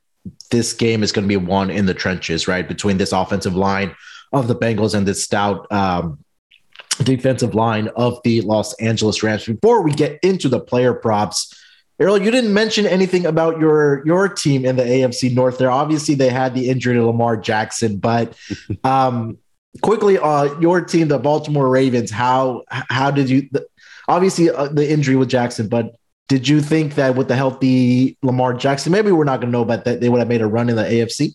[0.51, 3.95] this game is going to be one in the trenches, right, between this offensive line
[4.33, 6.19] of the Bengals and this stout um,
[7.05, 9.47] defensive line of the Los Angeles Rams.
[9.47, 11.55] Before we get into the player props,
[12.01, 15.59] Ariel, you didn't mention anything about your your team in the AFC North.
[15.59, 18.37] There, obviously, they had the injury to Lamar Jackson, but
[18.85, 19.39] um,
[19.83, 22.11] quickly, uh, your team, the Baltimore Ravens.
[22.11, 23.49] How how did you?
[23.53, 23.67] The,
[24.09, 25.95] obviously, uh, the injury with Jackson, but
[26.29, 29.65] did you think that with the healthy Lamar Jackson, maybe we're not going to know,
[29.65, 31.35] but that they would have made a run in the AFC?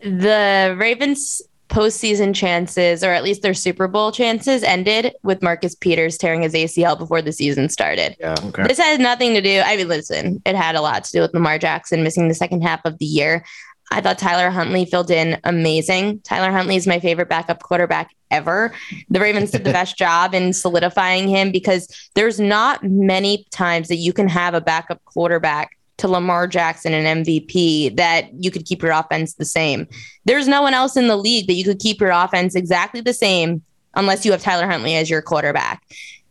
[0.00, 6.18] The Ravens postseason chances, or at least their Super Bowl chances, ended with Marcus Peters
[6.18, 8.16] tearing his ACL before the season started.
[8.18, 8.64] Yeah, okay.
[8.64, 9.62] This has nothing to do.
[9.64, 12.62] I mean, listen, it had a lot to do with Lamar Jackson missing the second
[12.62, 13.44] half of the year.
[13.92, 16.20] I thought Tyler Huntley filled in amazing.
[16.20, 18.72] Tyler Huntley is my favorite backup quarterback ever.
[19.08, 23.96] The Ravens did the best job in solidifying him because there's not many times that
[23.96, 28.82] you can have a backup quarterback to Lamar Jackson and MVP that you could keep
[28.82, 29.86] your offense the same.
[30.24, 33.14] There's no one else in the league that you could keep your offense exactly the
[33.14, 33.62] same
[33.94, 35.82] unless you have Tyler Huntley as your quarterback.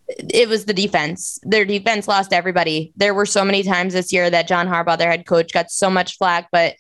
[0.08, 1.40] It was the defense.
[1.44, 2.92] Their defense lost everybody.
[2.96, 5.90] There were so many times this year that John Harbaugh, their head coach, got so
[5.90, 6.76] much flack, but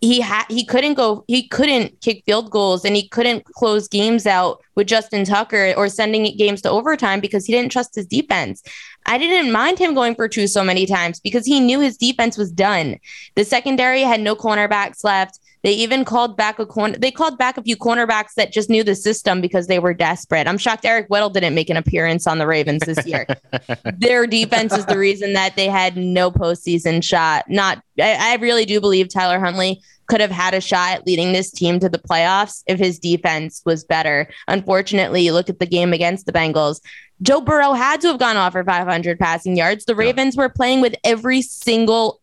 [0.00, 4.26] he had he couldn't go he couldn't kick field goals and he couldn't close games
[4.26, 8.62] out with Justin Tucker or sending games to overtime because he didn't trust his defense.
[9.08, 12.36] I didn't mind him going for two so many times because he knew his defense
[12.36, 12.98] was done.
[13.36, 15.40] The secondary had no cornerbacks left.
[15.64, 16.96] They even called back a corner.
[16.98, 20.46] They called back a few cornerbacks that just knew the system because they were desperate.
[20.46, 23.26] I'm shocked Eric Weddle didn't make an appearance on the Ravens this year.
[23.98, 27.48] Their defense is the reason that they had no postseason shot.
[27.48, 31.32] Not, I, I really do believe Tyler Huntley could have had a shot at leading
[31.32, 34.28] this team to the playoffs if his defense was better.
[34.48, 36.80] Unfortunately, you look at the game against the Bengals.
[37.22, 39.84] Joe Burrow had to have gone off for 500 passing yards.
[39.84, 40.42] The Ravens yeah.
[40.42, 42.20] were playing with every single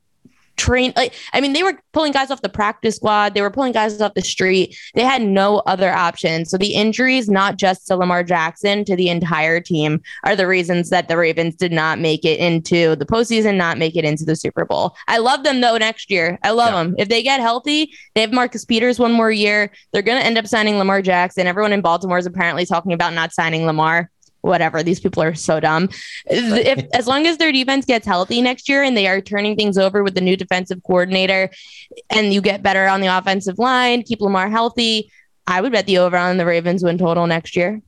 [0.58, 3.74] train like I mean they were pulling guys off the practice squad, they were pulling
[3.74, 4.78] guys off the street.
[4.94, 6.50] They had no other options.
[6.50, 10.90] So the injuries not just to Lamar Jackson, to the entire team are the reasons
[10.90, 14.36] that the Ravens did not make it into the postseason, not make it into the
[14.36, 14.96] Super Bowl.
[15.08, 16.40] I love them though next year.
[16.44, 16.84] I love yeah.
[16.84, 16.96] them.
[16.98, 19.72] If they get healthy, they have Marcus Peters one more year.
[19.92, 21.48] They're going to end up signing Lamar Jackson.
[21.48, 24.10] Everyone in Baltimore is apparently talking about not signing Lamar
[24.46, 24.84] whatever.
[24.84, 25.90] These people are so dumb.
[26.26, 29.78] If as long as their defense gets healthy next year and they are turning things
[29.78, 31.50] over with the new defensive coordinator,
[32.10, 35.12] and you get better on the offensive line, keep Lamar healthy,
[35.48, 37.82] I would bet the over on the Ravens win total next year.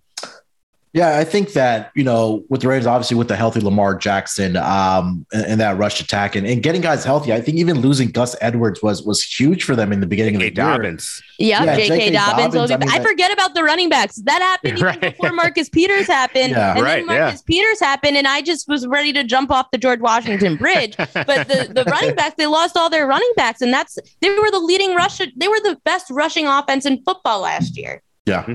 [0.97, 4.57] Yeah, I think that, you know, with the Ravens, obviously with the healthy Lamar Jackson
[4.57, 8.09] um, and, and that rush attack and, and getting guys healthy, I think even losing
[8.09, 10.47] Gus Edwards was was huge for them in the beginning J.
[10.47, 11.21] of the Dobbins.
[11.37, 11.49] year.
[11.49, 12.09] Yeah, J.K.
[12.09, 12.55] Dobbins.
[12.55, 14.15] Dobbins I, mean, I, forget about the running backs.
[14.23, 14.97] That happened right.
[14.97, 16.49] even before Marcus Peters happened.
[16.49, 17.45] Yeah, and right, then Marcus yeah.
[17.45, 20.97] Peters happened, and I just was ready to jump off the George Washington Bridge.
[20.97, 24.49] but the, the running backs, they lost all their running backs, and that's they were
[24.49, 25.19] the leading rush.
[25.19, 28.01] They were the best rushing offense in football last year.
[28.25, 28.41] Yeah.
[28.41, 28.53] Mm-hmm.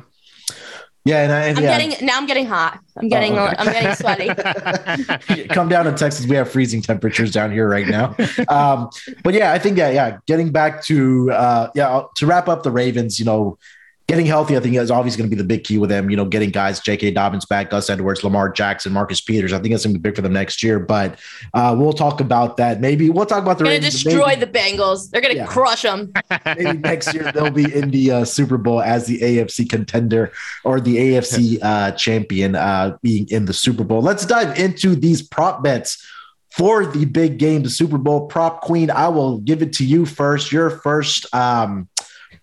[1.05, 1.79] Yeah, and I, am yeah.
[1.79, 2.17] getting now.
[2.17, 2.79] I'm getting hot.
[2.97, 3.37] I'm getting.
[3.37, 3.57] Oh, okay.
[3.59, 5.49] I'm getting sweaty.
[5.49, 6.27] Come down to Texas.
[6.27, 8.15] We have freezing temperatures down here right now.
[8.49, 8.89] Um,
[9.25, 10.19] but yeah, I think yeah, yeah.
[10.27, 13.19] Getting back to uh, yeah to wrap up the Ravens.
[13.19, 13.59] You know,
[14.07, 16.11] getting healthy, I think, is obviously going to be the big key with them.
[16.11, 17.13] You know, getting guys, J.K.
[17.13, 19.53] Dobbins back, Gus Edwards, Lamar Jackson, Marcus Peters.
[19.53, 20.79] I think that's going to be big for them next year.
[20.79, 21.19] But
[21.55, 22.81] uh, we'll talk about that.
[22.81, 23.65] Maybe we'll talk about the.
[23.65, 25.11] Going to destroy maybe, the Bengals.
[25.11, 25.47] They're going to yeah.
[25.47, 26.13] crush them.
[26.47, 30.33] maybe next year they'll be in the uh, Super Bowl as the AFC contender
[30.65, 34.03] or the AFC uh, champion, uh, being in the Super Bowl.
[34.03, 36.07] Let's dive into these prop bets
[36.51, 38.91] for the big game, the Super Bowl prop queen.
[38.91, 40.53] I will give it to you first.
[40.53, 41.33] Your first.
[41.35, 41.89] Um,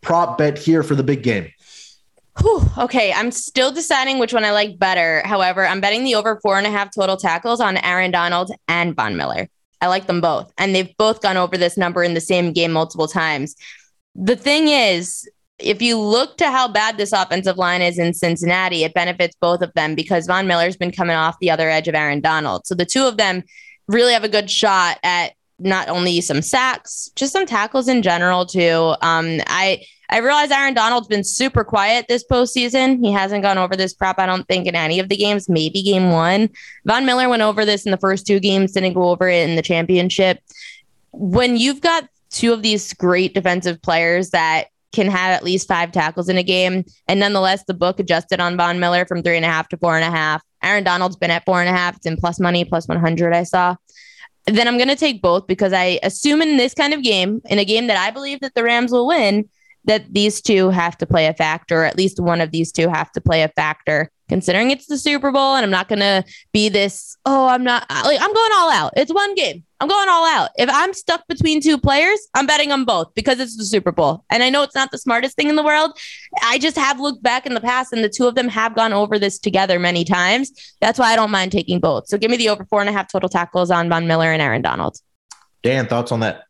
[0.01, 1.51] prop bet here for the big game?
[2.39, 5.21] Whew, okay, I'm still deciding which one I like better.
[5.25, 8.95] However, I'm betting the over four and a half total tackles on Aaron Donald and
[8.95, 9.49] Von Miller.
[9.81, 12.71] I like them both, and they've both gone over this number in the same game
[12.71, 13.55] multiple times.
[14.15, 18.83] The thing is, if you look to how bad this offensive line is in Cincinnati,
[18.83, 21.95] it benefits both of them because Von Miller's been coming off the other edge of
[21.95, 22.65] Aaron Donald.
[22.65, 23.43] So the two of them
[23.87, 28.45] really have a good shot at not only some sacks, just some tackles in general
[28.45, 28.95] too.
[29.01, 32.99] Um, I I realize Aaron Donald's been super quiet this postseason.
[33.03, 35.83] He hasn't gone over this prop, I don't think, in any of the games, maybe
[35.83, 36.49] game one.
[36.85, 39.55] Von Miller went over this in the first two games, didn't go over it in
[39.55, 40.39] the championship.
[41.11, 45.91] When you've got two of these great defensive players that can have at least five
[45.91, 49.45] tackles in a game, and nonetheless, the book adjusted on Von Miller from three and
[49.45, 50.41] a half to four and a half.
[50.63, 51.97] Aaron Donald's been at four and a half.
[51.97, 53.75] It's in plus money, plus 100, I saw.
[54.55, 57.59] Then I'm going to take both because I assume in this kind of game, in
[57.59, 59.47] a game that I believe that the Rams will win,
[59.85, 62.89] that these two have to play a factor, or at least one of these two
[62.89, 66.23] have to play a factor considering it's the Super Bowl and I'm not going to
[66.53, 68.93] be this, oh, I'm not like, I'm going all out.
[68.95, 69.63] It's one game.
[69.81, 70.49] I'm going all out.
[70.57, 74.25] If I'm stuck between two players, I'm betting on both because it's the Super Bowl.
[74.29, 75.97] And I know it's not the smartest thing in the world.
[76.43, 78.93] I just have looked back in the past and the two of them have gone
[78.93, 80.51] over this together many times.
[80.81, 82.07] That's why I don't mind taking both.
[82.07, 84.41] So give me the over four and a half total tackles on Von Miller and
[84.41, 84.97] Aaron Donald.
[85.63, 86.43] Dan, thoughts on that?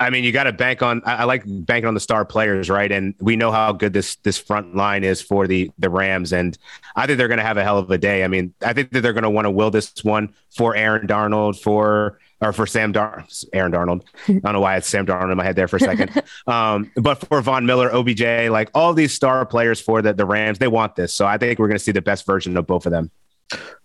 [0.00, 1.02] I mean, you got to bank on.
[1.04, 2.90] I, I, like banking on the star players, right?
[2.90, 6.56] And we know how good this this front line is for the the Rams, and
[6.94, 8.22] I think they're going to have a hell of a day.
[8.24, 11.06] I mean, I think that they're going to want to will this one for Aaron
[11.06, 14.02] Darnold, for or for Sam Dar Aaron Darnold.
[14.28, 16.22] I don't know why I had Sam Darnold in my head there for a second.
[16.46, 20.58] um, but for Von Miller, OBJ, like all these star players for the the Rams,
[20.58, 21.12] they want this.
[21.12, 23.10] So I think we're going to see the best version of both of them.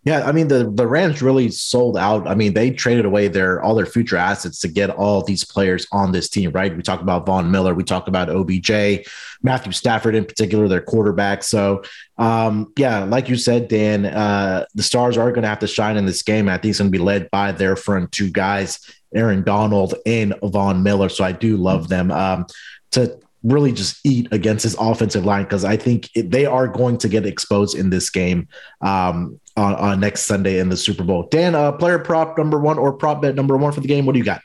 [0.06, 2.28] Yeah, I mean the the Rams really sold out.
[2.28, 5.88] I mean they traded away their all their future assets to get all these players
[5.93, 6.76] on this team, right?
[6.76, 9.08] We talked about Von Miller, we talked about OBJ,
[9.41, 11.41] Matthew Stafford in particular, their quarterback.
[11.43, 11.84] So
[12.17, 15.95] um, yeah, like you said, Dan, uh, the stars are going to have to shine
[15.95, 16.49] in this game.
[16.49, 18.80] I think it's going to be led by their front two guys,
[19.15, 21.08] Aaron Donald and Von Miller.
[21.08, 22.12] So I do love them.
[22.12, 22.45] Um,
[22.91, 26.97] to really just eat against his offensive line because I think it, they are going
[26.99, 28.47] to get exposed in this game
[28.82, 31.27] um, on, on, next Sunday in the Super Bowl.
[31.29, 34.05] Dan, uh, player prop number one or prop bet number one for the game.
[34.05, 34.41] What do you got?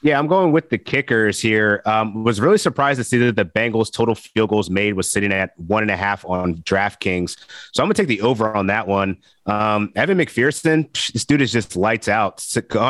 [0.00, 1.82] Yeah, I'm going with the kickers here.
[1.84, 5.32] Um, was really surprised to see that the Bengals total field goals made was sitting
[5.32, 7.36] at one and a half on DraftKings.
[7.72, 9.16] So I'm gonna take the over on that one.
[9.46, 12.40] Um, Evan McPherson, this dude is just lights out.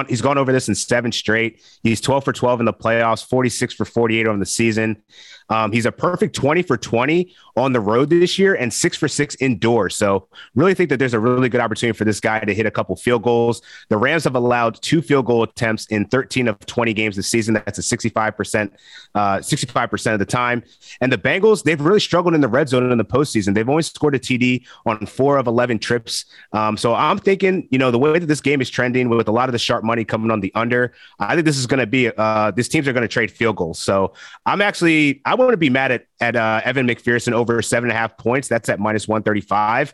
[0.09, 1.62] He's gone over this in seven straight.
[1.83, 5.03] He's 12 for 12 in the playoffs, 46 for 48 on the season.
[5.51, 9.09] Um, he's a perfect 20 for 20 on the road this year and six for
[9.09, 9.97] six indoors.
[9.97, 12.71] So, really think that there's a really good opportunity for this guy to hit a
[12.71, 13.63] couple field goals.
[13.89, 17.55] The Rams have allowed two field goal attempts in 13 of 20 games this season.
[17.55, 18.71] That's a 65%,
[19.15, 20.63] uh, 65% of the time.
[21.01, 23.55] And the Bengals, they've really struggled in the red zone in the postseason.
[23.55, 26.27] They've only scored a TD on four of 11 trips.
[26.53, 29.33] Um, so, I'm thinking, you know, the way that this game is trending with a
[29.33, 31.87] lot of the sharp money coming on the under, I think this is going to
[31.87, 33.79] be, uh, these teams are going to trade field goals.
[33.79, 34.15] So,
[34.47, 37.96] I'm actually, I want to be mad at at uh, Evan McPherson over seven and
[37.96, 38.48] a half points.
[38.48, 39.92] That's at minus one thirty five.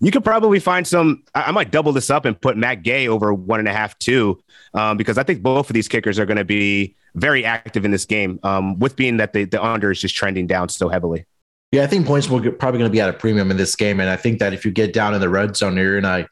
[0.00, 1.22] You could probably find some.
[1.34, 4.42] I might double this up and put Matt Gay over one and a half too,
[4.74, 7.90] um, because I think both of these kickers are going to be very active in
[7.90, 8.38] this game.
[8.42, 11.24] Um, with being that the the under is just trending down so heavily.
[11.72, 13.74] Yeah, I think points will get, probably going to be at a premium in this
[13.74, 16.04] game, and I think that if you get down in the red zone, you're in
[16.04, 16.28] a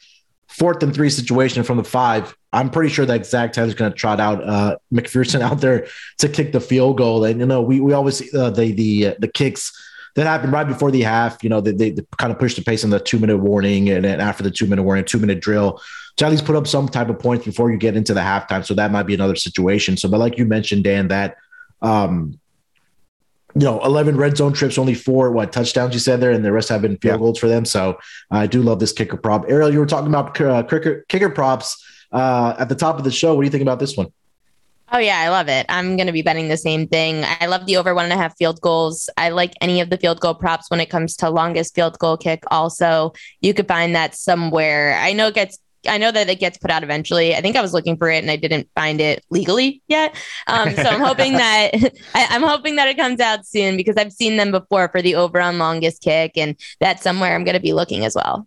[0.56, 2.36] fourth and three situation from the five.
[2.52, 5.88] I'm pretty sure that Zac Taylor's going to trot out uh, McPherson out there
[6.18, 7.24] to kick the field goal.
[7.24, 9.72] And you know, we we always uh, the the the kicks
[10.14, 11.42] that happen right before the half.
[11.42, 14.04] You know, they, they, kind of push the pace in the two minute warning, and
[14.04, 15.80] then after the two minute warning, two minute drill.
[16.18, 18.64] To at least put up some type of points before you get into the halftime.
[18.64, 19.96] So that might be another situation.
[19.96, 21.38] So, but like you mentioned, Dan, that
[21.82, 22.38] um,
[23.54, 26.50] you know, 11 red zone trips, only four, what touchdowns you said there, and the
[26.52, 27.18] rest have been field yeah.
[27.18, 27.64] goals for them.
[27.64, 27.98] So
[28.30, 29.44] I do love this kicker prop.
[29.48, 33.12] Ariel, you were talking about uh, kicker, kicker props uh, at the top of the
[33.12, 33.34] show.
[33.34, 34.12] What do you think about this one?
[34.92, 35.66] Oh yeah, I love it.
[35.68, 37.24] I'm going to be betting the same thing.
[37.40, 39.08] I love the over one and a half field goals.
[39.16, 42.16] I like any of the field goal props when it comes to longest field goal
[42.16, 42.44] kick.
[42.48, 44.96] Also, you could find that somewhere.
[44.98, 47.34] I know it gets I know that it gets put out eventually.
[47.34, 50.14] I think I was looking for it and I didn't find it legally yet.
[50.46, 51.74] Um, so I'm hoping that
[52.14, 55.14] I, am hoping that it comes out soon because I've seen them before for the
[55.14, 58.46] over on longest kick, and that's somewhere I'm going to be looking as well.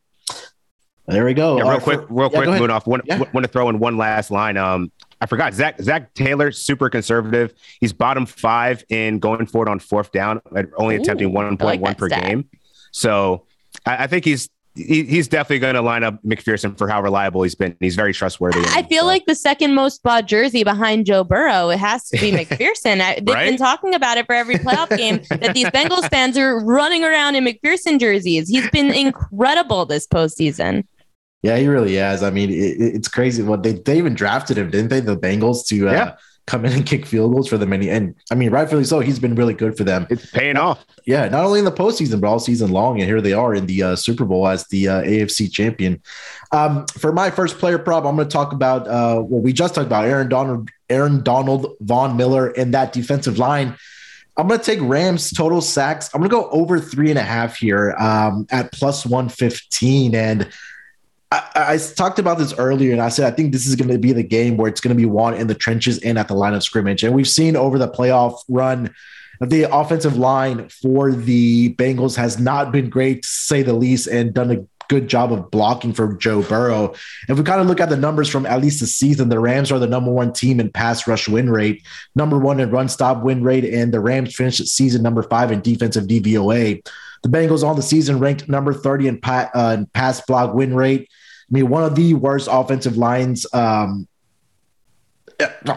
[1.08, 1.58] There we go.
[1.58, 2.86] Yeah, real uh, quick, real yeah, quick, moving off.
[2.86, 3.24] Want, yeah.
[3.34, 4.58] want to throw in one last line.
[4.58, 7.54] Um, I forgot Zac Zac Taylor, super conservative.
[7.80, 10.42] He's bottom five in going forward on fourth down,
[10.78, 12.24] only Ooh, attempting one point like one per stat.
[12.24, 12.50] game.
[12.92, 13.46] So
[13.86, 17.44] I, I think he's he, he's definitely going to line up McPherson for how reliable
[17.44, 17.76] he's been.
[17.80, 18.62] He's very trustworthy.
[18.68, 19.08] I feel so.
[19.08, 23.02] like the second most bought jersey behind Joe Burrow, it has to be McPherson.
[23.02, 23.50] I, they've right?
[23.50, 27.36] been talking about it for every playoff game that these Bengals fans are running around
[27.36, 28.48] in McPherson jerseys.
[28.48, 30.86] He's been incredible this postseason.
[31.42, 32.24] Yeah, he really has.
[32.24, 33.44] I mean, it, it's crazy.
[33.44, 35.00] What they, they even drafted him, didn't they?
[35.00, 36.16] The Bengals to uh, yeah
[36.48, 37.74] come in and kick field goals for them.
[37.74, 39.02] And, and I mean, rightfully so.
[39.02, 40.08] He's been really good for them.
[40.10, 40.84] It's paying off.
[41.06, 43.00] Yeah, not only in the postseason, but all season long.
[43.00, 46.02] And here they are in the uh, Super Bowl as the uh, AFC champion.
[46.54, 49.76] Um, for my first player prop, I'm going to talk about uh, what we just
[49.76, 53.76] talked about Aaron Donald, Aaron Donald, Von Miller, and that defensive line.
[54.38, 56.10] I'm going to take Rams total sacks.
[56.14, 60.16] I'm going to go over three and a half here um, at plus 115.
[60.16, 60.48] And
[61.32, 63.98] I, I, talked about this earlier, and I said I think this is going to
[63.98, 66.34] be the game where it's going to be won in the trenches and at the
[66.34, 67.04] line of scrimmage.
[67.04, 68.94] And we've seen over the playoff run,
[69.42, 74.34] the offensive line for the Bengals has not been great, to say the least, and
[74.34, 76.94] done a good job of blocking for Joe Burrow.
[77.28, 79.72] If we kind of look at the numbers from at least the season, the Rams
[79.72, 83.22] are the number one team in pass rush win rate, number one in run stop
[83.22, 86.88] win rate, and the Rams finished season number five in defensive DVOA.
[87.24, 90.74] The Bengals on the season ranked number 30 in, pa- uh, in pass block win
[90.74, 91.10] rate.
[91.10, 94.08] I mean, one of the worst offensive lines um,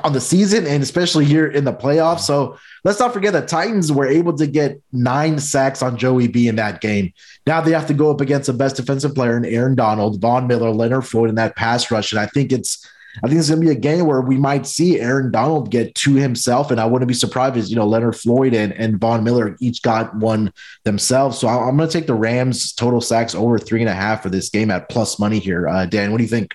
[0.04, 2.20] on the season and especially here in the playoffs.
[2.20, 6.48] So let's not forget that Titans were able to get nine sacks on Joey B
[6.48, 7.12] in that game.
[7.46, 10.46] Now they have to go up against the best defensive player in Aaron Donald, Von
[10.46, 12.12] Miller, Leonard Floyd in that pass rush.
[12.12, 12.88] And I think it's
[13.22, 15.94] I think it's going to be a game where we might see Aaron Donald get
[15.96, 19.24] to himself, and I wouldn't be surprised if you know Leonard Floyd and, and Von
[19.24, 20.52] Miller each got one
[20.84, 21.38] themselves.
[21.38, 24.28] So I'm going to take the Rams total sacks over three and a half for
[24.28, 25.68] this game at plus money here.
[25.68, 26.54] Uh, Dan, what do you think?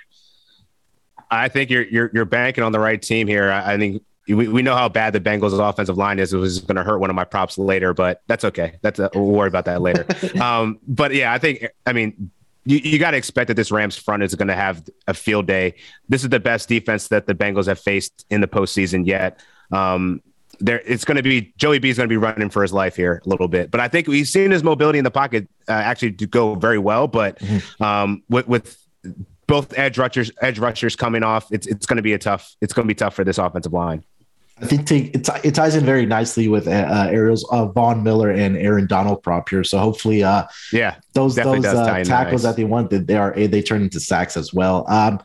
[1.30, 3.52] I think you're you're you're banking on the right team here.
[3.52, 6.34] I, I think we, we know how bad the Bengals' offensive line is.
[6.34, 8.78] It was going to hurt one of my props later, but that's okay.
[8.82, 10.06] That's a, we'll worry about that later.
[10.42, 12.32] um, but yeah, I think I mean
[12.66, 15.48] you, you got to expect that this Rams front is going to have a field
[15.48, 15.76] day.
[16.10, 19.42] This is the best defense that the Bengals have faced in the postseason yet.
[19.72, 20.22] Um,
[20.60, 22.96] there, it's going to be Joey B is going to be running for his life
[22.96, 25.74] here a little bit, but I think we've seen his mobility in the pocket uh,
[25.74, 27.08] actually go very well.
[27.08, 27.84] But mm-hmm.
[27.84, 28.78] um, with, with
[29.48, 32.56] both edge rushers, edge rushers coming off, it's it's going to be a tough.
[32.62, 34.04] It's going to be tough for this offensive line.
[34.62, 38.56] I think it, it ties in very nicely with uh, Ariel's uh, Von Miller and
[38.56, 39.66] Aaron Donald prop here.
[39.66, 42.44] So hopefully, uh, yeah, those those uh, tackles nice.
[42.44, 44.86] that they want that they are they turn into sacks as well.
[44.88, 45.20] Um,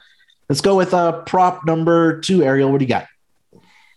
[0.49, 2.43] let's go with uh, prop number two.
[2.43, 3.07] Ariel, what do you got?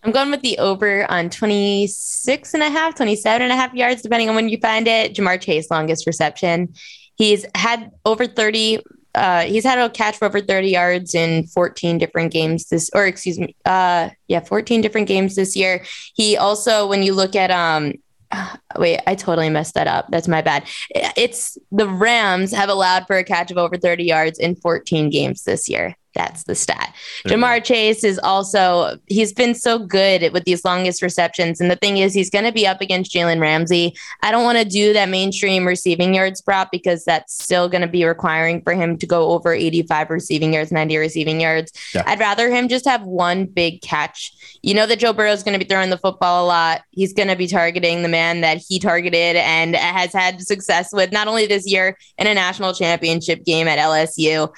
[0.03, 4.01] I'm going with the over on 26 and a half, 27 and a half yards,
[4.01, 5.15] depending on when you find it.
[5.15, 6.75] Ja'Marr Chase, longest reception.
[7.15, 8.81] He's had over 30
[9.16, 13.05] uh, he's had a catch for over 30 yards in 14 different games this, or
[13.05, 15.84] excuse me, uh, yeah, 14 different games this year.
[16.16, 17.93] He also, when you look at, um,
[18.78, 20.07] wait, I totally messed that up.
[20.09, 20.68] That's my bad.
[20.89, 25.43] It's the Rams have allowed for a catch of over 30 yards in 14 games
[25.43, 25.95] this year.
[26.14, 26.93] That's the stat.
[27.26, 31.59] Ja'Marr Chase is also, he's been so good with these longest receptions.
[31.59, 33.95] And the thing is, he's going to be up against Jalen Ramsey.
[34.22, 37.88] I don't want to do that mainstream receiving yards prop because that's still going to
[37.88, 41.72] be requiring for him to go over 85 receiving yards, 90 receiving yards.
[41.93, 42.03] Yeah.
[42.05, 44.34] I'd rather him just have one big catch.
[44.61, 46.82] You know that Joe Burrow is going to be throwing the football a lot.
[46.91, 51.11] He's going to be targeting the man that he targeted and has had success with
[51.11, 54.53] not only this year in a national championship game at LSU.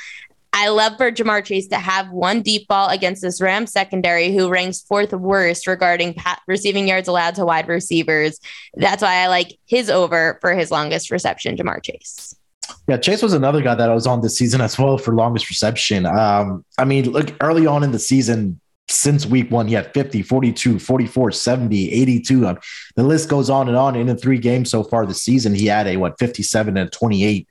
[0.58, 4.48] I love for Ja'Marr Chase to have one deep ball against this Rams secondary who
[4.48, 6.16] ranks fourth worst regarding
[6.48, 8.40] receiving yards allowed to wide receivers.
[8.74, 12.34] That's why I like his over for his longest reception, Ja'Marr Chase.
[12.88, 15.50] Yeah, Chase was another guy that I was on this season as well for longest
[15.50, 16.06] reception.
[16.06, 20.22] Um, I mean, look, early on in the season, since week one, he had 50,
[20.22, 22.48] 42, 44, 70, 82.
[22.48, 22.60] Um,
[22.96, 23.96] the list goes on and on.
[23.96, 27.48] And in three games so far this season, he had a what 57 and 28,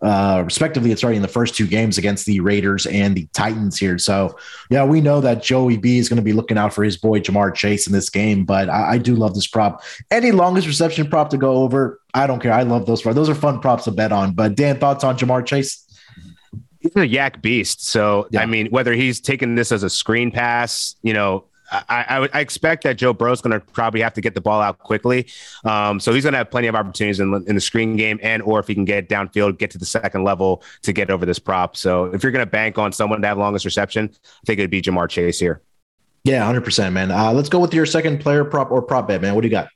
[0.00, 0.90] uh, respectively.
[0.90, 3.98] It's already in the first two games against the Raiders and the Titans here.
[3.98, 4.38] So,
[4.70, 7.20] yeah, we know that Joey B is going to be looking out for his boy
[7.20, 9.82] Ja'Marr Chase in this game, but I, I do love this prop.
[10.10, 12.52] Any longest reception prop to go over, I don't care.
[12.52, 13.02] I love those.
[13.02, 14.32] Those are fun props to bet on.
[14.32, 15.84] But Dan, thoughts on Ja'Marr Chase?
[16.94, 17.86] He's a YAC beast.
[17.86, 18.42] So yeah.
[18.42, 22.40] I mean, whether he's taking this as a screen pass, you know, I, I, I
[22.40, 25.26] expect that Joe Burrow's going to probably have to get the ball out quickly.
[25.64, 28.42] Um, so he's going to have plenty of opportunities in, in the screen game, and
[28.42, 31.38] or if he can get downfield, get to the second level to get over this
[31.38, 31.76] prop.
[31.76, 34.70] So if you're going to bank on someone to have longest reception, I think it'd
[34.70, 35.60] be Ja'Marr Chase here.
[36.24, 37.10] Yeah, hundred percent, man.
[37.10, 39.34] Uh, let's go with your second player prop or prop bet, man.
[39.34, 39.68] What do you got?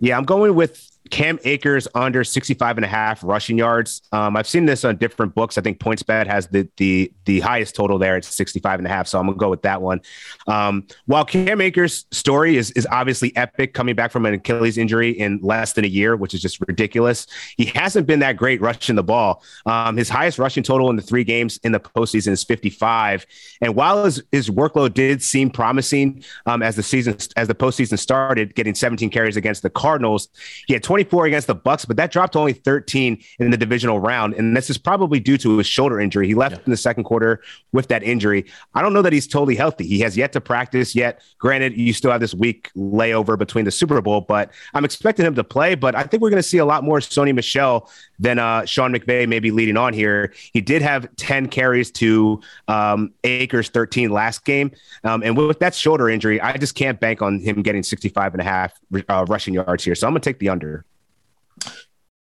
[0.00, 4.02] Yeah, I'm going with Cam Akers under 65 and a half rushing yards.
[4.12, 5.58] Um, I've seen this on different books.
[5.58, 9.08] I think PointsBet has the the the highest total there at 65 and a half.
[9.08, 10.00] So I'm gonna go with that one.
[10.46, 15.10] Um, while Cam Akers' story is is obviously epic, coming back from an Achilles injury
[15.10, 17.26] in less than a year, which is just ridiculous.
[17.56, 19.42] He hasn't been that great rushing the ball.
[19.66, 23.26] Um, his highest rushing total in the three games in the postseason is 55.
[23.60, 27.98] And while his, his workload did seem promising um, as the season as the postseason
[27.98, 30.28] started, getting 17 carries against the Cardinals,
[30.66, 33.56] he had 20 24 against the Bucks, but that dropped to only 13 in the
[33.56, 36.26] divisional round, and this is probably due to his shoulder injury.
[36.26, 36.62] He left yeah.
[36.66, 37.40] in the second quarter
[37.70, 38.46] with that injury.
[38.74, 39.86] I don't know that he's totally healthy.
[39.86, 41.22] He has yet to practice yet.
[41.38, 45.36] Granted, you still have this week layover between the Super Bowl, but I'm expecting him
[45.36, 45.76] to play.
[45.76, 47.88] But I think we're going to see a lot more Sony Michel
[48.18, 50.32] than uh, Sean McVay maybe leading on here.
[50.52, 54.72] He did have 10 carries to um, Akers 13 last game,
[55.04, 58.40] um, and with that shoulder injury, I just can't bank on him getting 65 and
[58.40, 58.72] a half
[59.08, 59.94] uh, rushing yards here.
[59.94, 60.84] So I'm going to take the under.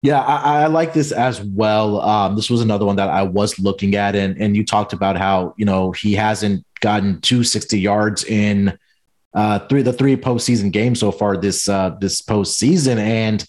[0.02, 2.00] Yeah, I, I, like this as well.
[2.00, 5.18] Um, this was another one that I was looking at, and and you talked about
[5.18, 8.78] how you know he hasn't gotten 260 yards in
[9.34, 13.46] uh, three the three postseason games so far this uh, this postseason, and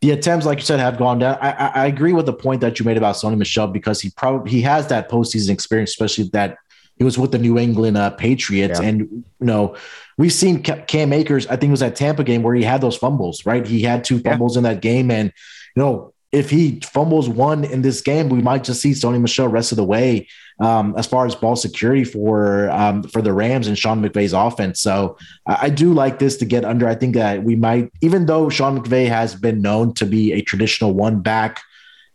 [0.00, 1.38] the attempts, like you said, have gone down.
[1.40, 4.10] I, I, I agree with the point that you made about Sony Michel because he
[4.16, 6.56] probably he has that postseason experience, especially that
[6.96, 8.88] he was with the New England uh, Patriots, Yeah.
[8.88, 9.76] and you know
[10.18, 11.46] we've seen Cam Akers.
[11.46, 13.46] I think it was that Tampa game where he had those fumbles.
[13.46, 14.32] Right, he had two Yeah.
[14.32, 15.32] fumbles in that game, and
[15.74, 19.48] you know if he fumbles one in this game, we might just see Sony Michel
[19.48, 20.26] rest of the way
[20.60, 24.80] um, as far as ball security for um, for the Rams and Sean McVay's offense.
[24.80, 26.88] So I do like this to get under.
[26.88, 30.40] I think that we might, even though Sean McVay has been known to be a
[30.40, 31.60] traditional one back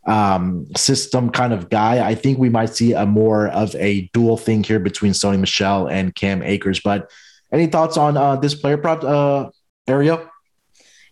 [0.08, 4.38] um, system kind of guy, I think we might see a more of a dual
[4.38, 6.80] thing here between Sony Michel and Cam Akers.
[6.80, 7.12] But
[7.52, 9.52] any thoughts on uh, this player prop, uh,
[9.88, 10.28] Ariel?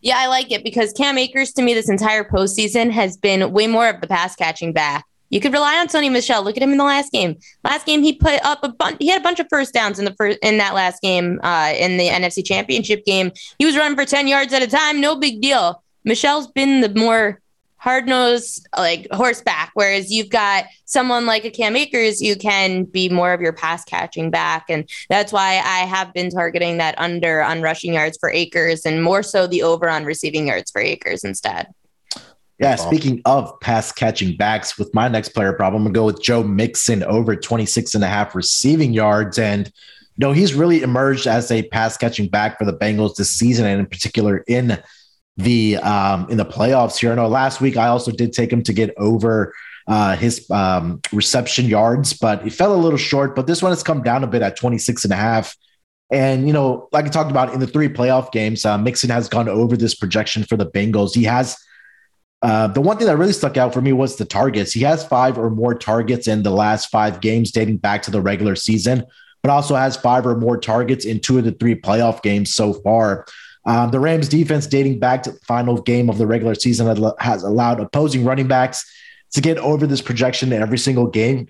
[0.01, 3.67] Yeah, I like it because Cam Akers to me this entire postseason has been way
[3.67, 5.05] more of the pass catching back.
[5.29, 6.43] You could rely on Sony Michel.
[6.43, 7.37] Look at him in the last game.
[7.63, 8.97] Last game he put up a bunch.
[8.99, 11.73] He had a bunch of first downs in the first in that last game uh,
[11.77, 13.31] in the NFC Championship game.
[13.57, 15.01] He was running for ten yards at a time.
[15.01, 15.83] No big deal.
[16.03, 17.41] Michel's been the more
[17.85, 23.09] hard nosed like horseback, whereas you've got someone like a Cam Akers, you can be
[23.09, 27.43] more of your pass catching back, and that's why I have been targeting that under
[27.43, 31.23] on rushing yards for Akers and more so the over on receiving yards for Akers
[31.23, 31.67] instead.
[32.57, 36.23] Yeah, speaking of pass catching backs, with my next player prop, I'm gonna go with
[36.23, 39.37] Joe Mixon over 26 and a half receiving yards.
[39.37, 43.29] And you know, he's really emerged as a pass catching back for the Bengals this
[43.29, 44.81] season, and in particular in
[45.37, 47.11] the um in the playoffs here.
[47.11, 49.53] I know last week I also did take him to get over
[49.87, 53.35] uh his um reception yards, but he fell a little short.
[53.35, 55.55] But this one has come down a bit at 26 and a half.
[56.11, 59.27] And you know, like I talked about in the three playoff games, uh, Mixon has
[59.27, 61.13] gone over this projection for the Bengals.
[61.13, 61.57] He has
[62.41, 64.71] uh, the one thing that really stuck out for me was the targets.
[64.71, 68.21] He has five or more targets in the last five games dating back to the
[68.21, 69.03] regular season,
[69.41, 72.73] but also has five or more targets in two of the three playoff games so
[72.73, 73.25] far.
[73.65, 76.87] Um, the Rams defense dating back to the final game of the regular season
[77.19, 78.85] has allowed opposing running backs
[79.33, 81.47] to get over this projection in every single game.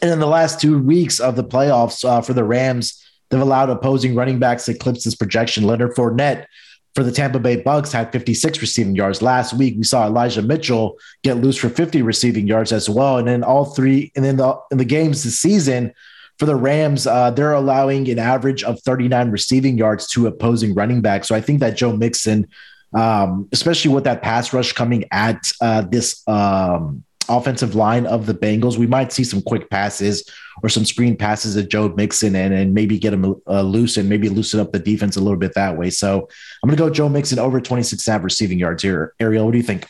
[0.00, 3.68] And in the last two weeks of the playoffs uh, for the Rams, they've allowed
[3.68, 5.64] opposing running backs to eclipse this projection.
[5.64, 6.46] Leonard Fournette
[6.94, 9.20] for the Tampa Bay Bucks had 56 receiving yards.
[9.20, 13.18] Last week, we saw Elijah Mitchell get loose for 50 receiving yards as well.
[13.18, 15.92] And then all three, and then the, in the games this season
[16.38, 21.00] for the Rams, uh, they're allowing an average of 39 receiving yards to opposing running
[21.00, 21.28] backs.
[21.28, 22.46] So I think that Joe Mixon,
[22.94, 28.34] um, especially with that pass rush coming at uh, this um, offensive line of the
[28.34, 30.30] Bengals, we might see some quick passes
[30.62, 34.08] or some screen passes at Joe Mixon and, and maybe get him uh, loose and
[34.08, 35.90] maybe loosen up the defense a little bit that way.
[35.90, 36.28] So
[36.62, 39.12] I'm going to go Joe Mixon over 26 and a half receiving yards here.
[39.18, 39.86] Ariel, what do you think?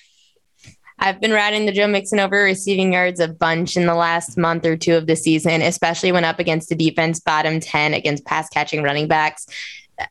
[0.99, 4.67] I've been riding the Joe Mixon over receiving yards a bunch in the last month
[4.67, 8.49] or two of the season, especially when up against the defense bottom 10 against pass
[8.49, 9.47] catching running backs.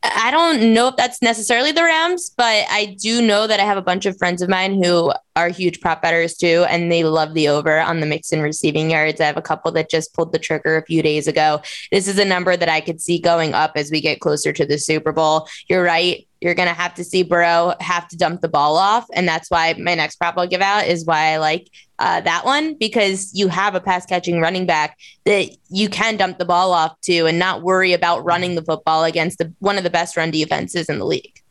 [0.02, 3.78] I don't know if that's necessarily the Rams, but I do know that I have
[3.78, 7.32] a bunch of friends of mine who are huge prop betters too, and they love
[7.32, 9.20] the over on the mix Mixon receiving yards.
[9.20, 11.62] I have a couple that just pulled the trigger a few days ago.
[11.90, 14.66] This is a number that I could see going up as we get closer to
[14.66, 15.48] the Super Bowl.
[15.68, 16.27] You're right.
[16.40, 19.06] You're going to have to see Burrow have to dump the ball off.
[19.12, 21.68] And that's why my next prop I'll give out is why I like
[21.98, 26.38] uh, that one because you have a pass catching running back that you can dump
[26.38, 29.84] the ball off to and not worry about running the football against the, one of
[29.84, 31.42] the best run defenses in the league.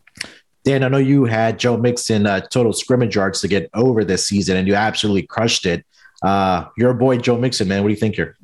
[0.63, 4.27] Dan, I know you had Joe Mixon uh, total scrimmage yards to get over this
[4.27, 5.85] season, and you absolutely crushed it.
[6.23, 7.83] Uh, your boy Joe Mixon, man.
[7.83, 8.36] What do you think here?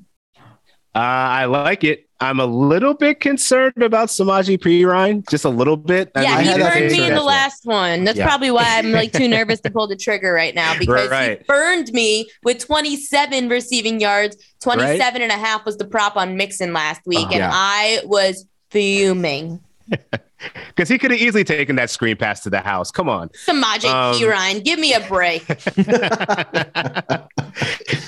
[0.96, 2.08] Uh, I like it.
[2.20, 6.12] I'm a little bit concerned about Samaje Perine, just a little bit.
[6.16, 8.06] I yeah, mean, he burned me in the last one.
[8.06, 8.28] That's Yeah.
[8.28, 11.92] probably why I'm like too nervous to pull the trigger right now because he burned
[11.92, 14.38] me with 27 receiving yards.
[14.62, 17.52] 27 and a half was the prop on Mixon last week, Oh, and yeah.
[17.52, 19.60] I was fuming.
[20.68, 22.92] because he could have easily taken that screen pass to the house.
[22.92, 23.30] Come on.
[23.30, 25.46] Samaje Um, Perine, give me a break.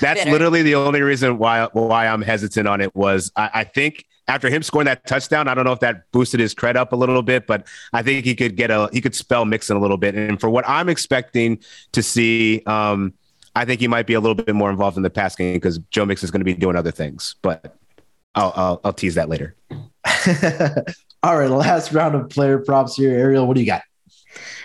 [0.00, 0.30] Bitter.
[0.30, 4.50] literally the only reason why why I'm hesitant on it was I, I think after
[4.50, 7.22] him scoring that touchdown, I don't know if that boosted his cred up a little
[7.22, 10.14] bit, but I think he could get a he could spell Mixon a little bit.
[10.14, 11.60] And for what I'm expecting
[11.92, 13.14] to see, um,
[13.54, 15.78] I think he might be a little bit more involved in the pass game because
[15.90, 17.36] Joe Mixon is going to be doing other things.
[17.40, 17.76] But
[18.34, 19.54] I'll, I'll I'll tease that later.
[21.22, 23.12] All right, last round of player props here.
[23.12, 23.82] Ariel, what do you got?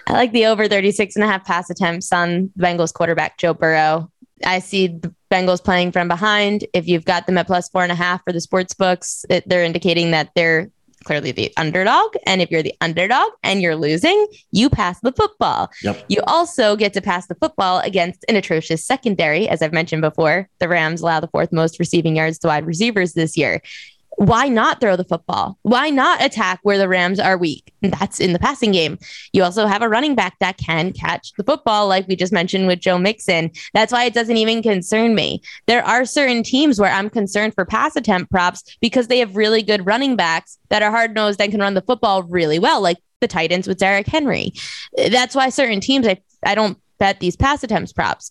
[0.08, 3.54] I like the over 36 and a half pass attempts on the Bengals quarterback, Joe
[3.54, 4.12] Burrow.
[4.46, 6.66] I see the Bengals playing from behind.
[6.74, 9.48] If you've got them at plus four and a half for the sports books, it,
[9.48, 10.70] they're indicating that they're
[11.04, 12.16] clearly the underdog.
[12.26, 15.72] And if you're the underdog and you're losing, you pass the football.
[15.84, 16.06] Yep.
[16.10, 19.48] You also get to pass the football against an atrocious secondary.
[19.48, 23.14] As I've mentioned before, the Rams allow the fourth most receiving yards to wide receivers
[23.14, 23.62] this year.
[24.22, 25.58] Why not throw the football?
[25.64, 27.74] Why not attack where the Rams are weak?
[27.82, 29.00] That's in the passing game.
[29.34, 32.68] You also have a running back that can catch the football, like we just mentioned
[32.68, 33.50] with Joe Mixon.
[33.74, 35.42] That's why it doesn't even concern me.
[35.66, 39.64] There are certain teams where I'm concerned for pass attempt props because they have really
[39.64, 42.98] good running backs that are hard nosed and can run the football really well, like
[43.22, 44.54] the Titans with Derrick Henry.
[45.10, 48.30] That's why certain teams I, I don't bet these pass attempts props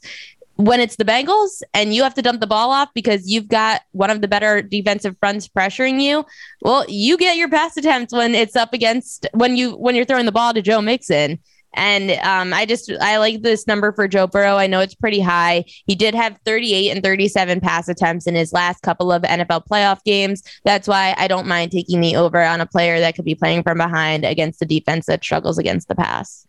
[0.60, 3.80] when it's the Bengals and you have to dump the ball off because you've got
[3.92, 6.24] one of the better defensive fronts pressuring you,
[6.62, 10.26] well, you get your pass attempts when it's up against when you when you're throwing
[10.26, 11.38] the ball to Joe Mixon.
[11.74, 14.56] And um, I just I like this number for Joe Burrow.
[14.56, 15.64] I know it's pretty high.
[15.86, 20.02] He did have 38 and 37 pass attempts in his last couple of NFL playoff
[20.04, 20.42] games.
[20.64, 23.62] That's why I don't mind taking the over on a player that could be playing
[23.62, 26.46] from behind against a defense that struggles against the pass.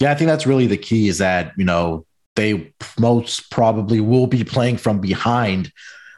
[0.00, 2.05] Yeah, I think that's really the key is that, you know,
[2.36, 5.72] they most probably will be playing from behind.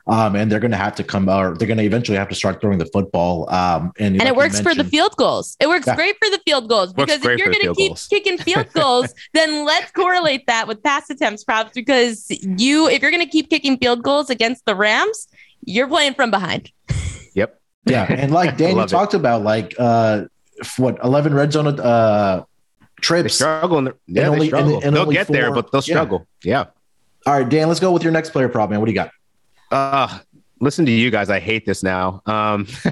[0.06, 2.34] Um, and they're going to have to come, or they're going to eventually have to
[2.34, 3.48] start throwing the football.
[3.50, 5.54] Um, and, and like it works for the field goals.
[5.60, 5.96] It works yeah.
[5.96, 8.06] great for the field goals because if you're going to keep goals.
[8.06, 13.10] kicking field goals, then let's correlate that with pass attempts props because you, if you're
[13.10, 15.28] going to keep kicking field goals against the Rams,
[15.66, 16.72] you're playing from behind.
[17.34, 17.60] Yep.
[17.84, 19.18] Yeah, and like Daniel talked it.
[19.18, 20.24] about, like uh,
[20.78, 22.44] what eleven red zone uh
[23.00, 23.24] trips.
[23.24, 23.82] They struggle.
[23.82, 24.74] The, yeah, and only, they struggle.
[24.76, 25.36] And, and they'll get four.
[25.36, 26.26] there, but they'll struggle.
[26.42, 26.50] Yeah.
[26.50, 26.64] yeah.
[27.26, 28.80] All right, Dan, let's go with your next player prop, man.
[28.80, 29.10] What do you got?
[29.70, 30.18] Uh,
[30.60, 31.30] listen to you guys.
[31.30, 32.22] I hate this now.
[32.26, 32.66] Um,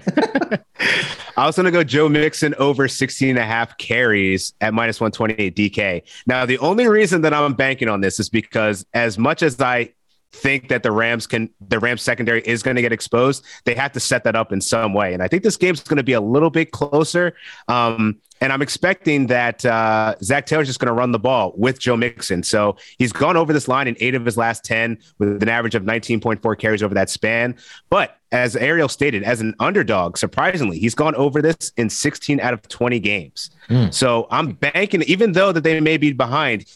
[1.38, 5.00] I was going to go Joe Mixon over 16 and a half carries at minus
[5.00, 6.02] 128 DK.
[6.26, 9.92] Now, the only reason that I'm banking on this is because as much as I
[10.32, 13.92] think that the Rams can the Rams secondary is going to get exposed, they have
[13.92, 15.14] to set that up in some way.
[15.14, 17.34] And I think this game's going to be a little bit closer.
[17.68, 21.78] Um, and I'm expecting that uh, Zac Taylor's just going to run the ball with
[21.78, 22.42] Joe Mixon.
[22.42, 25.74] So he's gone over this line in eight of his last 10 with an average
[25.74, 27.56] of 19.4 carries over that span.
[27.88, 32.52] But as Ariel stated, as an underdog, surprisingly, he's gone over this in 16 out
[32.52, 33.50] of 20 games.
[33.68, 33.92] Mm.
[33.92, 36.66] So I'm banking, even though that they may be behind,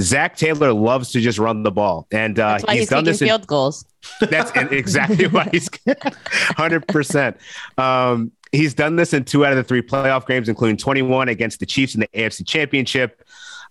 [0.00, 3.28] Zac Taylor loves to just run the ball, and uh, he's, he's done this in
[3.28, 3.86] field goals.
[4.20, 5.70] That's exactly why he's
[6.56, 7.38] hundred um, percent.
[8.52, 11.66] He's done this in two out of the three playoff games, including 21 against the
[11.66, 13.22] Chiefs in the AFC Championship.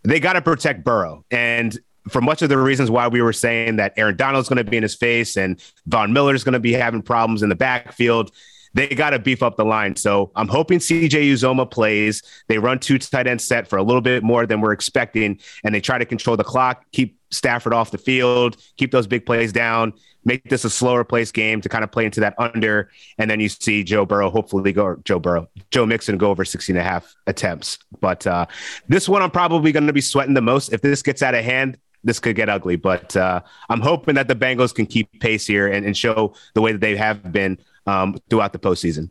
[0.03, 1.77] They got to protect Burrow, and
[2.09, 4.77] for much of the reasons why we were saying that Aaron Donald's going to be
[4.77, 8.31] in his face and Von Miller's going to be having problems in the backfield
[8.77, 9.95] they got to beef up the line.
[9.95, 12.21] So I'm hoping CJ Uzomah plays.
[12.47, 15.73] They run two tight end set for a little bit more than we're expecting, and
[15.73, 19.51] they try to control the clock, keep Stafford off the field, keep those big plays
[19.51, 19.93] down,
[20.25, 22.91] make this a slower place game to kind of play into that under.
[23.17, 26.75] And then you see Joe Burrow, hopefully go Joe Burrow, Joe Mixon go over 16
[26.75, 27.79] and a half attempts.
[27.99, 28.45] But uh,
[28.87, 30.71] this one I'm probably going to be sweating the most.
[30.71, 32.75] If this gets out of hand, this could get ugly.
[32.75, 36.61] But uh, I'm hoping that the Bengals can keep pace here and, and show the
[36.61, 37.57] way that they have been
[37.87, 39.09] um, throughout the postseason.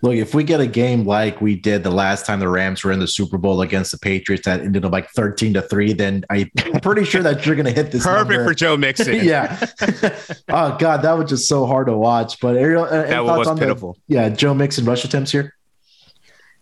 [0.00, 2.92] Look, if we get a game like we did the last time the Rams were
[2.92, 6.24] in the Super Bowl against the Patriots that ended up like 13 to 3, then
[6.30, 6.48] I'm
[6.82, 8.04] pretty sure that you're going to hit this.
[8.04, 8.44] Perfect number.
[8.44, 9.14] for Joe Mixon.
[9.24, 9.58] yeah.
[10.48, 12.38] oh, God, that was just so hard to watch.
[12.38, 13.98] But Ariel, uh, that was pitiful.
[14.06, 15.54] The, yeah, Joe Mixon rush attempts here.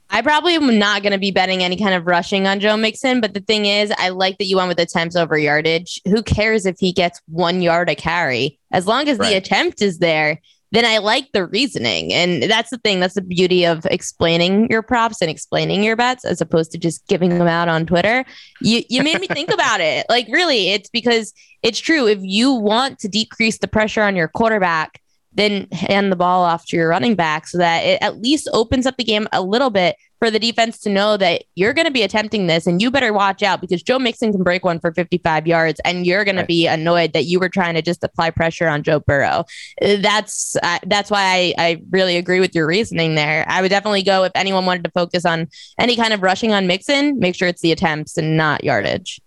[0.08, 3.20] I probably am not going to be betting any kind of rushing on Joe Mixon,
[3.20, 6.00] but the thing is, I like that you went with attempts over yardage.
[6.06, 8.58] Who cares if he gets one yard a carry?
[8.70, 9.30] As long as right.
[9.30, 10.40] the attempt is there,
[10.77, 12.12] then I like the reasoning.
[12.12, 13.01] And that's the thing.
[13.01, 17.07] That's the beauty of explaining your props and explaining your bets as opposed to just
[17.07, 18.27] giving them out on Twitter.
[18.61, 20.05] You you made me think about it.
[20.16, 22.07] Like really, it's because it's true.
[22.07, 25.01] If you want to decrease the pressure on your quarterback,
[25.33, 28.87] then hand the ball off to your running back so that it at least opens
[28.87, 31.92] up the game a little bit for the defense to know that you're going to
[31.92, 34.92] be attempting this and you better watch out because Joe Mixon can break one for
[34.92, 36.42] 55 yards and you're going right.
[36.42, 39.44] to be annoyed that you were trying to just apply pressure on Joe Burrow.
[39.80, 43.44] That's uh, that's why I, I really agree with your reasoning there.
[43.48, 45.48] I would definitely go if anyone wanted to focus on
[45.78, 49.20] any kind of rushing on Mixon, make sure it's the attempts and not yardage.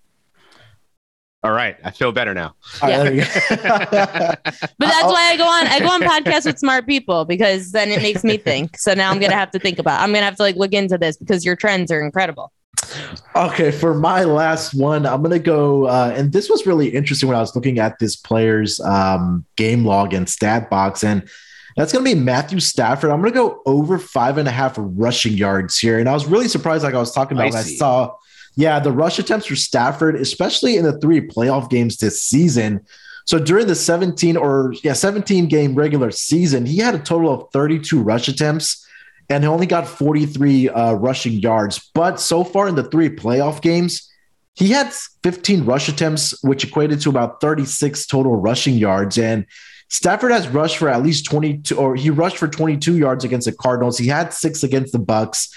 [1.41, 2.53] All right, I feel better now.
[2.83, 3.03] Yeah.
[3.49, 5.67] but that's why I go on.
[5.67, 8.77] I go on podcasts with smart people because then it makes me think.
[8.77, 10.01] So now I'm gonna have to think about.
[10.01, 12.51] I'm gonna have to like look into this because your trends are incredible.
[13.37, 15.85] Okay, for my last one, I'm gonna go.
[15.85, 19.85] Uh, and this was really interesting when I was looking at this player's um, game
[19.85, 21.25] log and stat box, and
[21.77, 23.11] that's gonna be Matthew Stafford.
[23.11, 26.49] I'm gonna go over five and a half rushing yards here, and I was really
[26.49, 28.15] surprised, like I was talking about, I, I saw
[28.59, 32.85] yeah, the rush attempts for Stafford, especially in the three playoff games this season.
[33.23, 37.49] So during the 17 or yeah, 17 game regular season, he had a total of
[37.53, 38.85] 32 rush attempts
[39.29, 41.89] and he only got 43 uh, rushing yards.
[41.93, 44.11] But so far in the three playoff games,
[44.55, 44.91] he had
[45.23, 49.17] 15 rush attempts, which equated to about 36 total rushing yards.
[49.17, 49.45] And
[49.87, 53.53] Stafford has rushed for at least 22, or he rushed for 22 yards against the
[53.53, 53.97] Cardinals.
[53.97, 55.49] He had six against the Bucks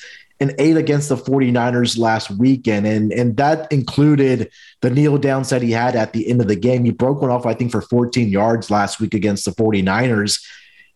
[0.42, 2.86] and eight against the 49ers last weekend.
[2.86, 6.56] And, and that included the kneel downs that he had at the end of the
[6.56, 6.84] game.
[6.84, 10.44] He broke one off, I think, for 14 yards last week against the 49ers.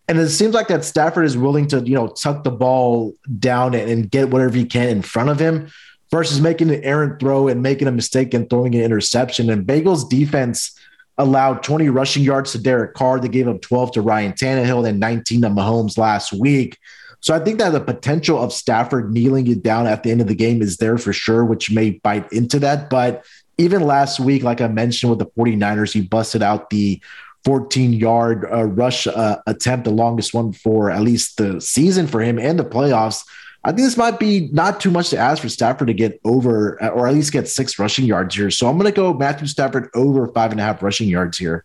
[0.08, 3.74] And it seems like that Stafford is willing to, you know, tuck the ball down
[3.74, 5.70] and, and get whatever he can in front of him
[6.10, 9.48] versus making an errant throw and making a mistake and throwing an interception.
[9.48, 10.78] And Bengals defense–
[11.18, 13.20] allowed 20 rushing yards to Derek Carr.
[13.20, 16.78] They gave up 12 to Ryan Tannehill and 19 to Mahomes last week.
[17.26, 20.28] So I think that the potential of Stafford kneeling it down at the end of
[20.28, 22.88] the game is there for sure, which may bite into that.
[22.88, 23.24] But
[23.58, 27.02] even last week, like I mentioned with the 49ers, he busted out the
[27.44, 32.20] 14 yard uh, rush uh, attempt, the longest one for at least the season for
[32.20, 33.24] him and the playoffs.
[33.64, 36.80] I think this might be not too much to ask for Stafford to get over
[36.80, 38.52] or at least get six rushing yards here.
[38.52, 41.64] So I'm going to go Matthew Stafford over five and a half rushing yards here.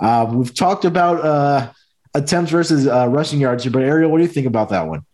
[0.00, 1.70] Uh, we've talked about uh,
[2.14, 5.04] attempts versus uh, rushing yards here, but Ariel, what do you think about that one?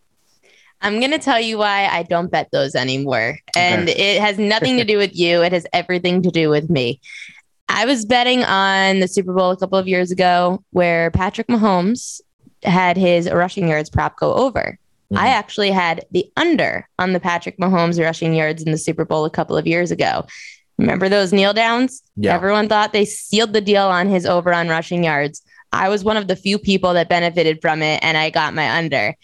[0.80, 3.38] I'm going to tell you why I don't bet those anymore.
[3.56, 4.16] And okay.
[4.16, 7.00] it has nothing to do with you, it has everything to do with me.
[7.68, 12.20] I was betting on the Super Bowl a couple of years ago where Patrick Mahomes
[12.62, 14.78] had his rushing yards prop go over.
[15.12, 15.18] Mm-hmm.
[15.18, 19.24] I actually had the under on the Patrick Mahomes rushing yards in the Super Bowl
[19.24, 20.26] a couple of years ago.
[20.78, 22.02] Remember those kneel downs?
[22.16, 22.34] Yeah.
[22.34, 25.42] Everyone thought they sealed the deal on his over on rushing yards.
[25.72, 28.78] I was one of the few people that benefited from it, and I got my
[28.78, 29.14] under.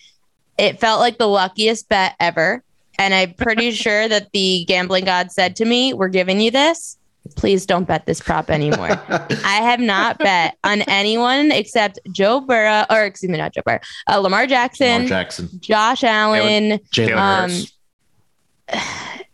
[0.58, 2.62] It felt like the luckiest bet ever.
[2.98, 6.96] And I'm pretty sure that the gambling god said to me, We're giving you this
[7.36, 8.90] please don't bet this prop anymore.
[9.08, 13.80] I have not bet on anyone except Joe Burrow, or excuse me, not Joe Burrow,
[14.10, 17.68] uh, Lamar Jackson, Lamar Jackson, Josh Allen, Jalen
[18.68, 18.80] um,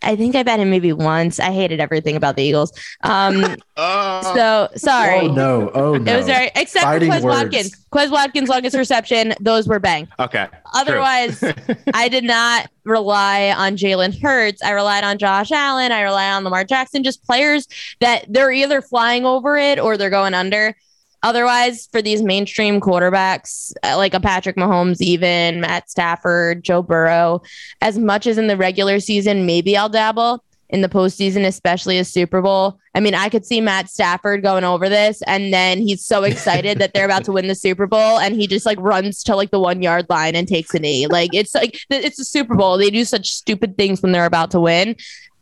[0.02, 1.38] I think I bet him maybe once.
[1.38, 2.72] I hated everything about the Eagles.
[3.02, 4.34] Um, oh.
[4.34, 5.20] So sorry.
[5.20, 5.70] Oh no!
[5.74, 6.12] Oh no!
[6.12, 7.42] It was very except Fighting for Quez words.
[7.42, 7.86] Watkins.
[7.92, 9.34] Quez Watkins' longest reception.
[9.40, 10.08] Those were bang.
[10.18, 10.46] Okay.
[10.74, 11.42] Otherwise,
[11.94, 14.62] I did not rely on Jalen Hurts.
[14.62, 15.92] I relied on Josh Allen.
[15.92, 17.02] I rely on Lamar Jackson.
[17.02, 17.66] Just players
[18.00, 20.74] that they're either flying over it or they're going under.
[21.22, 27.42] Otherwise, for these mainstream quarterbacks uh, like a Patrick Mahomes, even Matt Stafford, Joe Burrow,
[27.80, 32.04] as much as in the regular season, maybe I'll dabble in the postseason, especially a
[32.04, 32.78] Super Bowl.
[32.94, 36.78] I mean, I could see Matt Stafford going over this, and then he's so excited
[36.78, 39.50] that they're about to win the Super Bowl, and he just like runs to like
[39.50, 41.06] the one yard line and takes a knee.
[41.06, 42.78] Like it's like it's a Super Bowl.
[42.78, 44.96] They do such stupid things when they're about to win.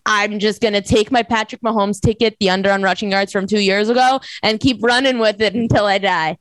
[0.09, 3.47] I'm just going to take my Patrick Mahomes ticket, the under on rushing yards from
[3.47, 6.39] two years ago, and keep running with it until I die.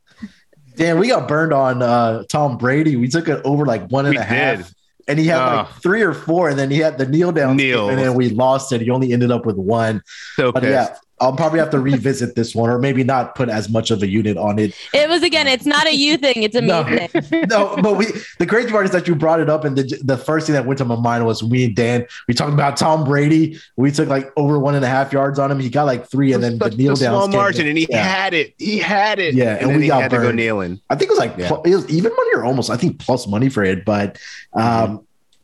[0.78, 2.96] Damn, we got burned on uh, Tom Brady.
[2.96, 4.66] We took it over like one and we a half, did.
[5.10, 7.58] And he had uh, like three or four, and then he had the kneel down,
[7.58, 7.90] kneel.
[7.90, 8.80] and then we lost it.
[8.80, 10.02] He only ended up with one.
[10.36, 13.70] So but yeah, I'll probably have to revisit this one, or maybe not put as
[13.70, 14.76] much of a unit on it.
[14.94, 17.46] It was again, it's not a you thing; it's a no, me thing.
[17.50, 18.06] no, but we.
[18.38, 20.66] The crazy part is that you brought it up, and the the first thing that
[20.66, 22.06] went to my mind was we and Dan.
[22.28, 23.60] We talked about Tom Brady.
[23.78, 25.60] We took like over one and a half yards on him.
[25.60, 28.04] He got like three, and then the kneel down small margin, and he yeah.
[28.04, 28.54] had it.
[28.60, 29.34] He had it.
[29.34, 30.24] Yeah, and, and we got had burned.
[30.24, 30.80] to go kneeling.
[30.92, 31.52] I think it was like yeah.
[31.66, 32.70] it was even money or almost.
[32.70, 34.20] I think plus money for it, but.
[34.54, 35.04] um mm-hmm.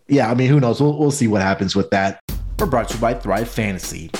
[0.09, 0.82] Yeah, I mean, who knows?
[0.82, 2.19] We'll, we'll see what happens with that.
[2.59, 4.11] We're brought to you by Thrive Fantasy.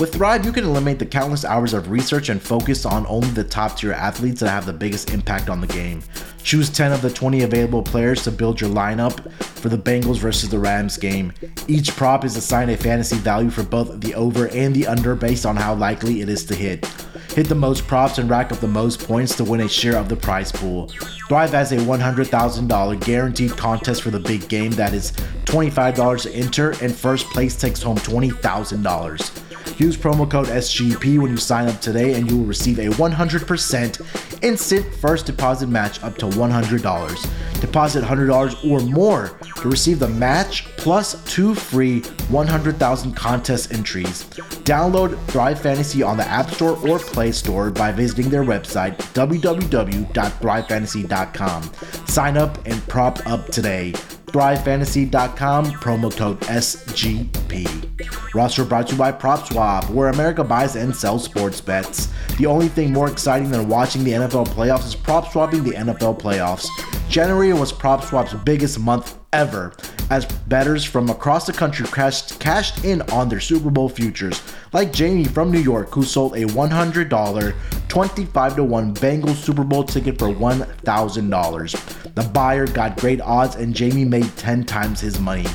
[0.00, 3.44] With Thrive, you can eliminate the countless hours of research and focus on only the
[3.44, 6.02] top tier athletes that have the biggest impact on the game.
[6.42, 10.48] Choose 10 of the 20 available players to build your lineup for the Bengals versus
[10.48, 11.34] the Rams game.
[11.68, 15.44] Each prop is assigned a fantasy value for both the over and the under based
[15.44, 16.86] on how likely it is to hit.
[17.34, 20.08] Hit the most props and rack up the most points to win a share of
[20.08, 20.88] the prize pool.
[21.28, 25.12] Thrive has a $100,000 guaranteed contest for the big game that is
[25.44, 29.49] $25 to enter, and first place takes home $20,000.
[29.78, 34.42] Use promo code SGP when you sign up today, and you will receive a 100%
[34.42, 37.60] instant first deposit match up to $100.
[37.60, 44.24] Deposit $100 or more to receive the match plus two free 100,000 contest entries.
[44.64, 51.62] Download Thrive Fantasy on the App Store or Play Store by visiting their website www.thrivefantasy.com.
[52.06, 53.94] Sign up and prop up today.
[54.32, 58.34] ThriveFantasy.com, promo code SGP.
[58.34, 62.08] Roster brought to you by PropSwap, where America buys and sells sports bets.
[62.38, 66.20] The only thing more exciting than watching the NFL playoffs is prop swapping the NFL
[66.20, 66.68] playoffs.
[67.08, 69.72] January was PropSwap's biggest month ever,
[70.10, 74.92] as bettors from across the country cashed, cashed in on their Super Bowl futures, like
[74.92, 77.54] Jamie from New York, who sold a $100
[77.88, 82.14] 25 to 1 Bengals Super Bowl ticket for $1,000.
[82.14, 85.46] The buyer got great odds, and Jamie made 10 times his money.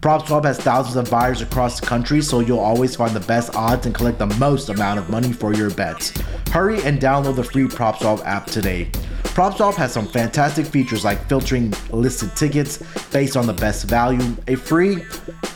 [0.00, 3.84] PropSwap has thousands of buyers across the country, so you'll always find the best odds
[3.84, 6.18] and collect the most amount of money for your bets.
[6.50, 8.88] Hurry and download the free PropSwap app today.
[9.24, 12.82] PropSwap has some fantastic features like filtering listed tickets
[13.12, 15.04] based on the best value, a free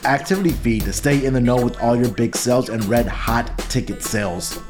[0.05, 3.59] activity feed to stay in the know with all your big sales and red hot
[3.71, 4.61] ticket sales.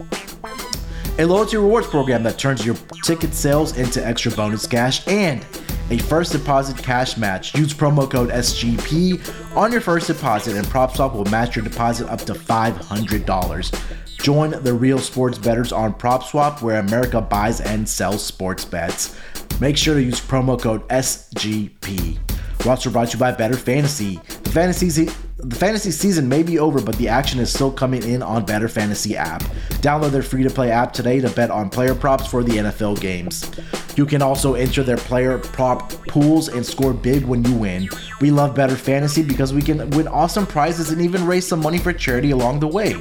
[1.18, 5.44] A loyalty rewards program that turns your ticket sales into extra bonus cash and
[5.90, 7.54] a first deposit cash match.
[7.54, 12.20] Use promo code SGP on your first deposit, and PropSwap will match your deposit up
[12.22, 14.18] to $500.
[14.18, 19.18] Join the real sports bettors on PropSwap, where America buys and sells sports bets.
[19.60, 22.18] Make sure to use promo code SGP.
[22.64, 24.18] We're brought to you by Bettor Fantasy.
[24.42, 28.22] The fantasy the fantasy season may be over, but the action is still coming in
[28.22, 29.42] on Bettor Fantasy app.
[29.82, 32.98] Download their free to play app today to bet on player props for the NFL
[32.98, 33.50] games.
[33.96, 37.88] You can also enter their player prop pools and score big when you win.
[38.20, 41.78] We love Bettor Fantasy because we can win awesome prizes and even raise some money
[41.78, 42.94] for charity along the way.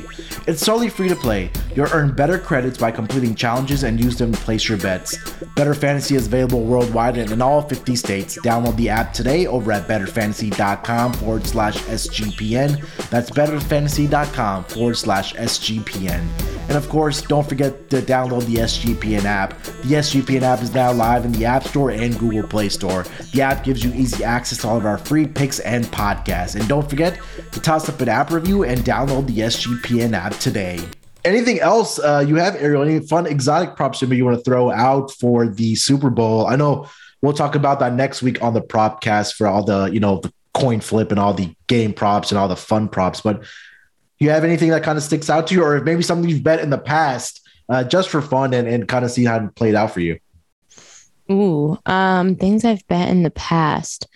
[0.47, 1.51] It's totally free to play.
[1.75, 5.17] You'll earn better credits by completing challenges and use them to place your bets.
[5.55, 8.37] Bettor Fantasy is available worldwide and in all 50 states.
[8.39, 12.83] Download the app today over at bettorfantasy.com forward slash SGPN.
[13.09, 16.27] That's bettorfantasy.com forward slash SGPN.
[16.67, 19.61] And of course, don't forget to download the SGPN app.
[19.63, 23.05] The SGPN app is now live in the App Store and Google Play Store.
[23.31, 26.59] The app gives you easy access to all of our free picks and podcasts.
[26.59, 27.17] And don't forget
[27.53, 30.85] to toss up an app review and download the SGPN app today.
[31.23, 32.81] Anything else uh, you have, Ariel?
[32.81, 36.47] Any fun exotic props you want to throw out for the Super Bowl?
[36.47, 36.89] I know
[37.21, 40.33] we'll talk about that next week on the propcast for all the you know the
[40.53, 43.21] coin flip and all the game props and all the fun props.
[43.21, 43.45] But
[44.19, 46.59] you have anything that kind of sticks out to you, or maybe something you've bet
[46.59, 49.75] in the past uh, just for fun and, and kind of see how it played
[49.75, 50.19] out for you?
[51.31, 54.07] Ooh, um, things I've bet in the past.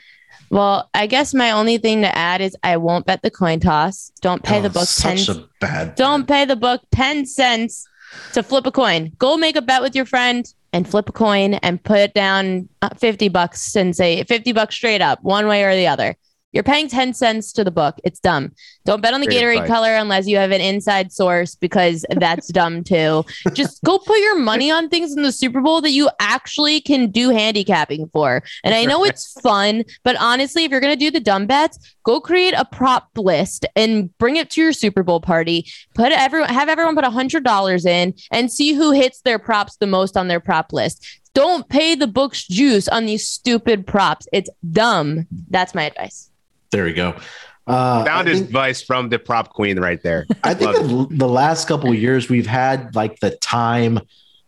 [0.50, 4.12] Well, I guess my only thing to add is I won't bet the coin toss.
[4.22, 5.18] Don't pay Oh, the book ten.
[5.18, 5.96] such a bad.
[5.96, 7.86] Don't pay the book ten cents
[8.34, 9.12] to flip a coin.
[9.18, 12.90] Go make a bet with your friend and flip a coin and put down uh,
[12.98, 16.16] fifty bucks and say fifty bucks straight up, one way or the other.
[16.58, 18.00] You're paying ten cents to the book.
[18.04, 18.52] It's dumb.
[18.84, 19.68] Don't bet on the Great Gatorade advice.
[19.68, 23.24] color unless you have an inside source because that's dumb too.
[23.54, 27.12] Just go put your money on things in the Super Bowl that you actually can
[27.12, 28.42] do handicapping for.
[28.64, 32.20] And I know it's fun, but honestly, if you're gonna do the dumb bets, go
[32.20, 35.72] create a prop list and bring it to your Super Bowl party.
[35.94, 39.76] Put everyone have everyone put a hundred dollars in and see who hits their props
[39.76, 41.06] the most on their prop list.
[41.36, 44.28] Don't pay the books juice on these stupid props.
[44.34, 45.28] It's dumb.
[45.52, 46.32] That's my advice.
[46.72, 47.16] There we go.
[47.66, 50.26] Uh, Found I his think- advice from the prop queen right there.
[50.44, 54.00] I think the, the last couple of years we've had like the time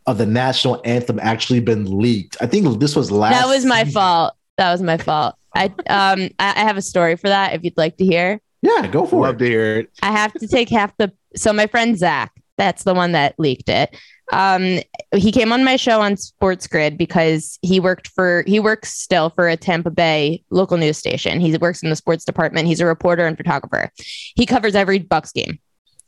[0.06, 2.38] of the national anthem actually been leaked.
[2.42, 3.34] I think this was last.
[3.34, 3.94] that was my season.
[3.94, 4.34] fault.
[4.58, 5.36] That was my fault.
[5.56, 8.40] I um I, I have a story for that if you'd like to hear.
[8.62, 9.32] Yeah, go for Love it.
[9.32, 9.90] Love to hear it.
[10.02, 11.12] I have to take half the.
[11.36, 13.96] So my friend Zach, that's the one that leaked it.
[14.32, 14.80] Um,
[15.16, 19.32] he came on my show on Sports Grid because he worked for he works still
[19.32, 21.40] for a Tampa Bay local news station.
[21.40, 22.68] He works in the sports department.
[22.68, 23.92] He's a reporter and photographer.
[24.36, 25.60] He covers every Bucks game.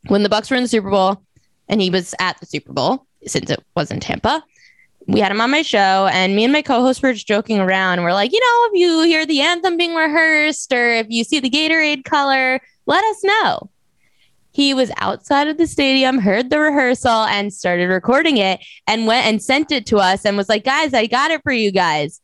[0.07, 1.23] When the Bucks were in the Super Bowl,
[1.67, 4.43] and he was at the Super Bowl since it was in Tampa.
[5.07, 8.03] We had him on my show, and me and my co-host were just joking around.
[8.03, 11.39] We're like, you know, if you hear the anthem being rehearsed, or if you see
[11.39, 13.70] the Gatorade color, let us know
[14.51, 19.25] he was outside of the stadium, heard the rehearsal, and started recording it and went
[19.25, 22.21] and sent it to us and was like, guys, I got it for you guys.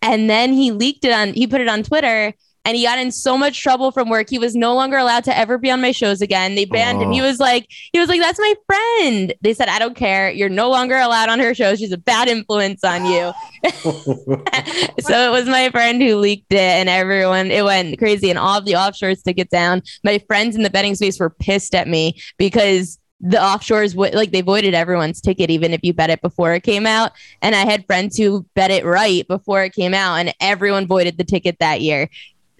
[0.00, 2.32] And then he leaked it on, he put it on Twitter
[2.66, 4.28] and he got in so much trouble from work.
[4.28, 6.56] He was no longer allowed to ever be on my shows again.
[6.56, 7.12] They banned him.
[7.12, 7.24] He oh.
[7.24, 9.32] was like, he was like, that's my friend.
[9.40, 10.30] They said, I don't care.
[10.30, 11.76] You're no longer allowed on her show.
[11.76, 13.32] She's a bad influence on you.
[15.00, 18.58] so it was my friend who leaked it and everyone it went crazy and all
[18.58, 21.88] of the offshores took it down my friends in the betting space were pissed at
[21.88, 26.20] me because the offshores would like they voided everyone's ticket even if you bet it
[26.20, 29.94] before it came out and i had friends who bet it right before it came
[29.94, 32.08] out and everyone voided the ticket that year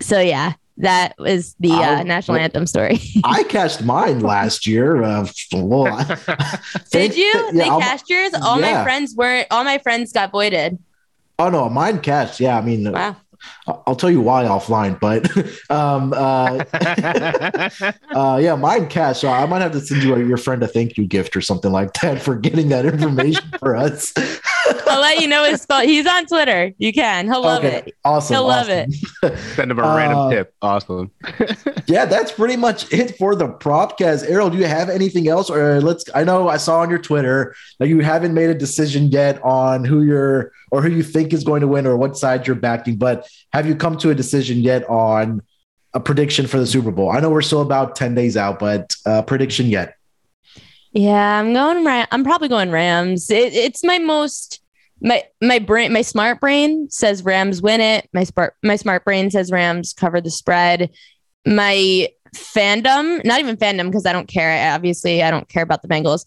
[0.01, 5.03] so yeah that was the uh, I'll- national anthem story I cashed mine last year.
[5.03, 6.17] Uh, well, did
[6.91, 8.75] Thank- you yeah, they I'll- cashed yours all yeah.
[8.79, 10.79] my friends weren't all my friends got voided
[11.39, 12.41] Oh no, mine cashed.
[12.41, 13.17] Yeah, I mean, wow
[13.67, 15.27] I'll I'll tell you why offline, but
[15.71, 16.65] um, uh,
[18.15, 19.21] uh, yeah, mine cash.
[19.21, 21.41] So I might have to send you a, your friend a thank you gift or
[21.41, 24.13] something like that for getting that information for us.
[24.89, 27.95] i'll let you know his spell he's on twitter you can he'll love okay, it
[28.05, 28.35] awesome.
[28.35, 28.93] He'll love it.
[29.55, 30.55] Send him a Uh, random tip.
[30.63, 31.11] Awesome.
[31.87, 34.29] yeah, that's pretty much it for the propcast.
[34.29, 35.51] Ariel, do you have anything else?
[35.51, 39.09] Or let's I know I saw on your Twitter that you haven't made a decision
[39.09, 42.47] yet on who you're or who you think is going to win or what side
[42.47, 45.41] you're backing, but have you come to a decision yet on
[45.95, 47.11] a prediction for the Super Bowl?
[47.11, 49.95] I know we're still about 10 days out, but uh prediction yet.
[50.93, 51.85] Yeah, I'm going.
[51.85, 53.31] Ram- I'm probably going Rams.
[53.31, 54.61] It, it's my most
[55.01, 58.09] my my brain my smart brain says Rams win it.
[58.13, 60.91] My smart my smart brain says Rams cover the spread.
[61.47, 64.51] My fandom, not even fandom because I don't care.
[64.51, 66.25] I, obviously, I don't care about the Bengals.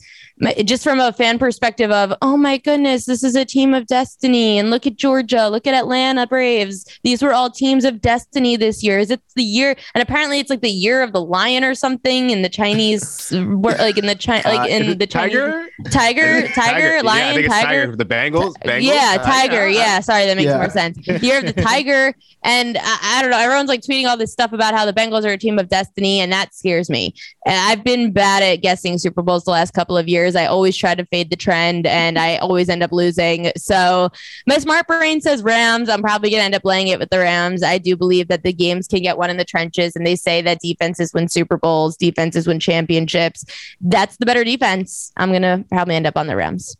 [0.63, 4.57] Just from a fan perspective of, oh my goodness, this is a team of destiny.
[4.57, 6.85] And look at Georgia, look at Atlanta Braves.
[7.03, 8.99] These were all teams of destiny this year.
[8.99, 9.75] Is it the year?
[9.93, 13.97] And apparently, it's like the year of the lion or something in the Chinese, like
[13.97, 17.45] in the China, like Uh, in the tiger, Chinese, tiger, tiger, Yeah, I lion, think
[17.47, 17.95] it's tiger.
[17.95, 18.53] The Bengals.
[18.63, 18.83] Bengals?
[18.83, 19.67] Yeah, Uh, tiger.
[19.67, 20.57] Yeah, sorry, that makes Yeah.
[20.57, 20.97] more sense.
[21.21, 23.37] Year of the tiger, and I, I don't know.
[23.39, 25.88] Everyone's like tweeting all this stuff about how the Bengals are a team of destiny,
[25.97, 27.13] and that scares me.
[27.45, 30.35] And I've been bad at guessing Super Bowls the last couple of years.
[30.35, 33.51] I always try to fade the trend, and I always end up losing.
[33.57, 34.09] So
[34.47, 35.89] my smart brain says Rams.
[35.89, 37.63] I'm probably gonna end up laying it with the Rams.
[37.63, 40.41] I do believe that the games can get one in the trenches, and they say
[40.41, 43.45] that defenses win Super Bowls, defenses win championships.
[43.81, 45.11] That's the better defense.
[45.17, 46.75] I'm gonna probably end up on the Rams.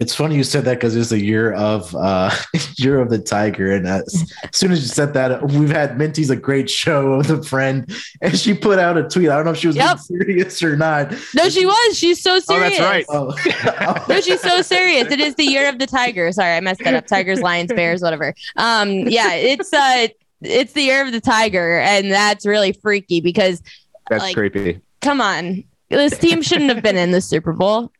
[0.00, 2.30] It's funny you said that because it's a year of uh
[2.78, 6.30] year of the tiger, and uh, as soon as you said that, we've had Minty's
[6.30, 7.90] a great show with a friend,
[8.22, 9.28] and she put out a tweet.
[9.28, 9.98] I don't know if she was Yep.
[9.98, 11.12] serious or not.
[11.34, 11.98] No, she was.
[11.98, 12.78] She's so Oh, serious.
[12.78, 13.04] that's right.
[13.08, 15.10] Oh, No, she's so serious.
[15.10, 16.30] It is the year of the tiger.
[16.32, 17.06] Sorry, I messed that up.
[17.06, 18.34] Tigers, lions, bears, whatever.
[18.56, 20.08] Um, yeah, it's uh
[20.40, 23.62] it's the year of the tiger, and that's really freaky because
[24.10, 24.80] That's Like- creepy.
[25.00, 25.64] come on.
[25.90, 27.92] This team shouldn't have been in the Super Bowl.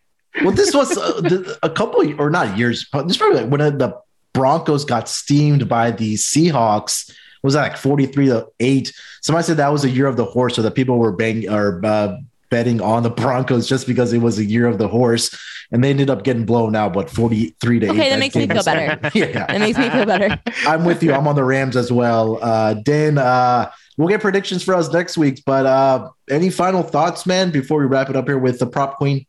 [0.42, 3.50] Well, this was uh, the, a couple or not years, but this is probably like
[3.50, 3.98] when the
[4.32, 7.10] Broncos got steamed by the Seahawks.
[7.42, 8.92] Was that like forty three to eight?
[9.22, 11.80] Somebody said that was a year of the horse, so that people were bang or
[11.84, 12.16] uh,
[12.50, 15.36] betting on the Broncos just because it was a year of the horse,
[15.70, 16.94] and they ended up getting blown out.
[16.96, 17.90] What forty three to eight?
[17.90, 19.10] Okay, that makes me feel better.
[19.18, 20.40] yeah, That makes me feel better.
[20.66, 21.12] I'm with you.
[21.12, 22.38] I'm on the Rams as well.
[22.42, 25.42] Uh, Dan, uh, we'll get predictions for us next week.
[25.44, 28.96] But uh, any final thoughts, man, before we wrap it up here with the prop
[28.96, 29.26] queen?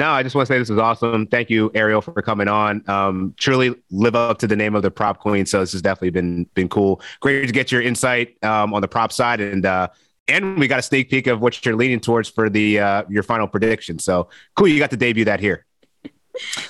[0.00, 1.26] No, I just want to say this was awesome.
[1.26, 2.82] Thank you, Ariel, for coming on.
[2.88, 5.44] Um, truly live up to the name of the prop queen.
[5.44, 7.02] So this has definitely been been cool.
[7.20, 9.88] Great to get your insight um, on the prop side, and uh,
[10.26, 13.22] and we got a sneak peek of what you're leaning towards for the uh, your
[13.22, 13.98] final prediction.
[13.98, 15.66] So cool, you got to debut that here.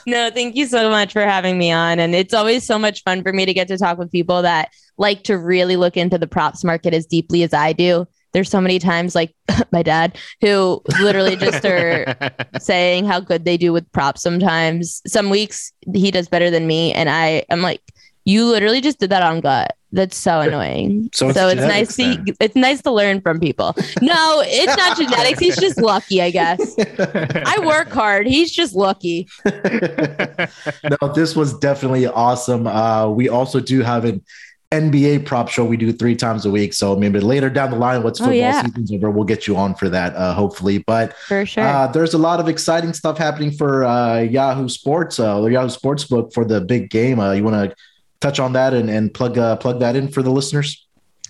[0.08, 2.00] No, thank you so much for having me on.
[2.00, 4.70] And it's always so much fun for me to get to talk with people that
[4.98, 8.08] like to really look into the props market as deeply as I do.
[8.32, 9.34] There's so many times, like
[9.72, 12.14] my dad, who literally just are
[12.60, 15.02] saying how good they do with props sometimes.
[15.06, 16.92] Some weeks he does better than me.
[16.92, 17.82] And I am like,
[18.24, 19.76] you literally just did that on gut.
[19.92, 21.10] That's so annoying.
[21.12, 23.74] So So it's it's, nice genetics to it's nice to learn from people.
[24.00, 25.40] No, it's not genetics.
[25.40, 26.76] He's just lucky, I guess.
[26.78, 28.28] I work hard.
[28.28, 29.26] He's just lucky.
[29.44, 32.68] no, this was definitely awesome.
[32.68, 34.22] Uh, we also do have an
[34.72, 36.72] NBA prop show we do three times a week.
[36.74, 38.62] So maybe later down the line, once Oh, football yeah.
[38.62, 40.78] season's over, we'll get you on for that, uh, hopefully.
[40.86, 41.64] But For sure.
[41.64, 46.32] uh, there's a lot of exciting stuff happening for uh, Yahoo Sports, uh, Yahoo Sportsbook
[46.32, 47.18] for the big game.
[47.18, 47.76] Uh, you want to
[48.20, 50.86] touch on that and, and plug uh, plug that in for the listeners?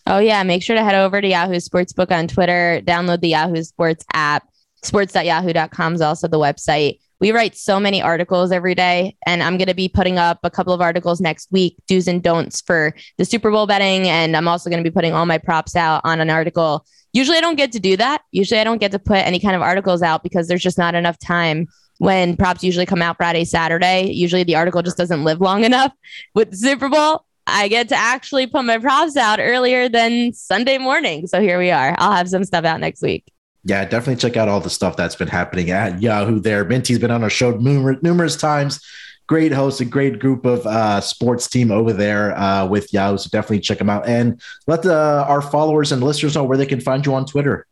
[0.06, 3.62] Oh yeah, make sure to head over to Yahoo Sportsbook on Twitter, download the Yahoo
[3.62, 4.48] Sports app.
[4.82, 6.98] Sports.yahoo.com is also the website.
[7.20, 10.50] We write so many articles every day, and I'm going to be putting up a
[10.50, 14.48] couple of articles next week, do's and don'ts for the Super Bowl betting, and I'm
[14.48, 16.86] also going to be putting all my props out on an article.
[17.12, 18.22] Usually, I don't get to do that.
[18.32, 20.94] Usually, I don't get to put any kind of articles out because there's just not
[20.94, 21.66] enough time.
[21.98, 25.92] When props usually come out Friday, Saturday, usually the article just doesn't live long enough.
[26.34, 30.78] With the Super Bowl, I get to actually put my props out earlier than Sunday
[30.78, 31.26] morning.
[31.26, 31.94] So here we are.
[31.98, 33.30] I'll have some stuff out next week.
[33.64, 36.64] Yeah, definitely check out all the stuff that's been happening at Yahoo there.
[36.64, 38.80] Minty's been on our show numerous, numerous times.
[39.26, 43.18] Great host, a great group of uh, sports team over there uh, with Yahoo.
[43.18, 46.66] So definitely check them out and let the, our followers and listeners know where they
[46.66, 47.66] can find you on Twitter.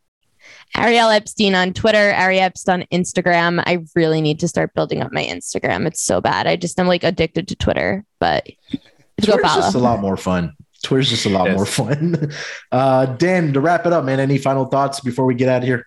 [0.77, 3.61] Ariel Epstein on Twitter, Ari Epstein on Instagram.
[3.65, 5.87] I really need to start building up my Instagram.
[5.87, 6.47] It's so bad.
[6.47, 8.47] I just am like addicted to Twitter, but
[9.25, 10.53] go Twitter's just a lot more fun.
[10.83, 11.55] Twitter's just a lot Yes.
[11.57, 12.31] more fun.
[12.71, 15.67] Uh, Dan, to wrap it up, man, any final thoughts before we get out of
[15.67, 15.85] here?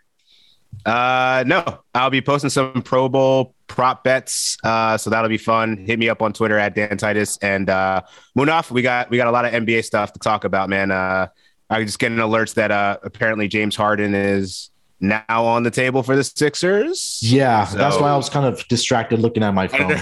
[0.85, 1.63] Uh, no,
[1.95, 4.57] I'll be posting some Pro Bowl prop bets.
[4.65, 5.77] Uh, so that'll be fun.
[5.87, 8.03] Hit me up on Twitter at Dan Titus and uh,
[8.37, 8.71] Munaf.
[8.71, 10.91] We got we got a lot of NBA stuff to talk about, man.
[10.91, 11.29] Uh,
[11.71, 14.71] I'm just getting alerts that uh, apparently James Harden is
[15.03, 17.19] now on the table for the Sixers.
[17.23, 19.99] Yeah, that's why I was kind of distracted looking at my phone.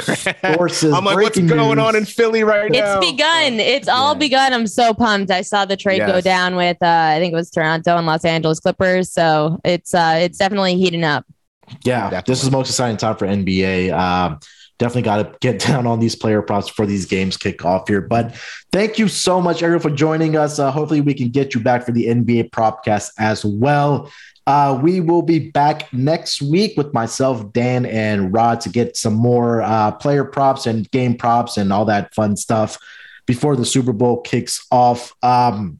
[0.54, 1.86] Sources, I'm like, what's breaking going news.
[1.86, 2.98] on in Philly right It's now?
[3.00, 3.54] It's begun.
[3.60, 4.18] It's all Yeah.
[4.18, 4.52] begun.
[4.52, 5.30] I'm so pumped.
[5.30, 8.24] I saw the trade go down with uh, I think it was Toronto and Los
[8.24, 9.10] Angeles Clippers.
[9.10, 11.24] So it's uh, it's definitely heating up.
[11.84, 12.32] Yeah, Definitely.
[12.32, 13.92] this is the most exciting time for NBA.
[13.92, 14.40] Um,
[14.80, 18.00] definitely got to get down on these player props before these games kick off here.
[18.00, 18.34] But
[18.72, 20.58] thank you so much, Ariel, for joining us.
[20.58, 24.10] Uh, hopefully, we can get you back for the NBA Propcast as well.
[24.50, 29.14] Uh, we will be back next week with myself, Dan, and Rod to get some
[29.14, 32.76] more uh, player props and game props and all that fun stuff
[33.26, 35.14] before the Super Bowl kicks off.
[35.22, 35.78] Um,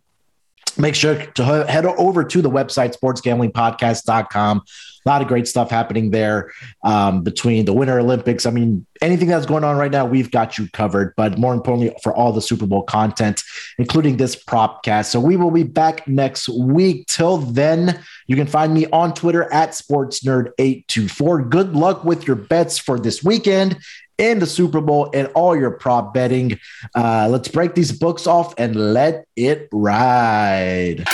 [0.78, 4.62] make sure to head over to the website sportsgamblingpodcast.com
[5.04, 6.50] a lot of great stuff happening there
[6.84, 10.58] um, between the winter olympics i mean anything that's going on right now we've got
[10.58, 13.42] you covered but more importantly for all the super bowl content
[13.78, 18.46] including this prop cast so we will be back next week till then you can
[18.46, 23.78] find me on twitter at sportsnerd824 good luck with your bets for this weekend
[24.20, 26.60] in the Super Bowl and all your prop betting.
[26.94, 31.06] Uh, let's break these books off and let it ride.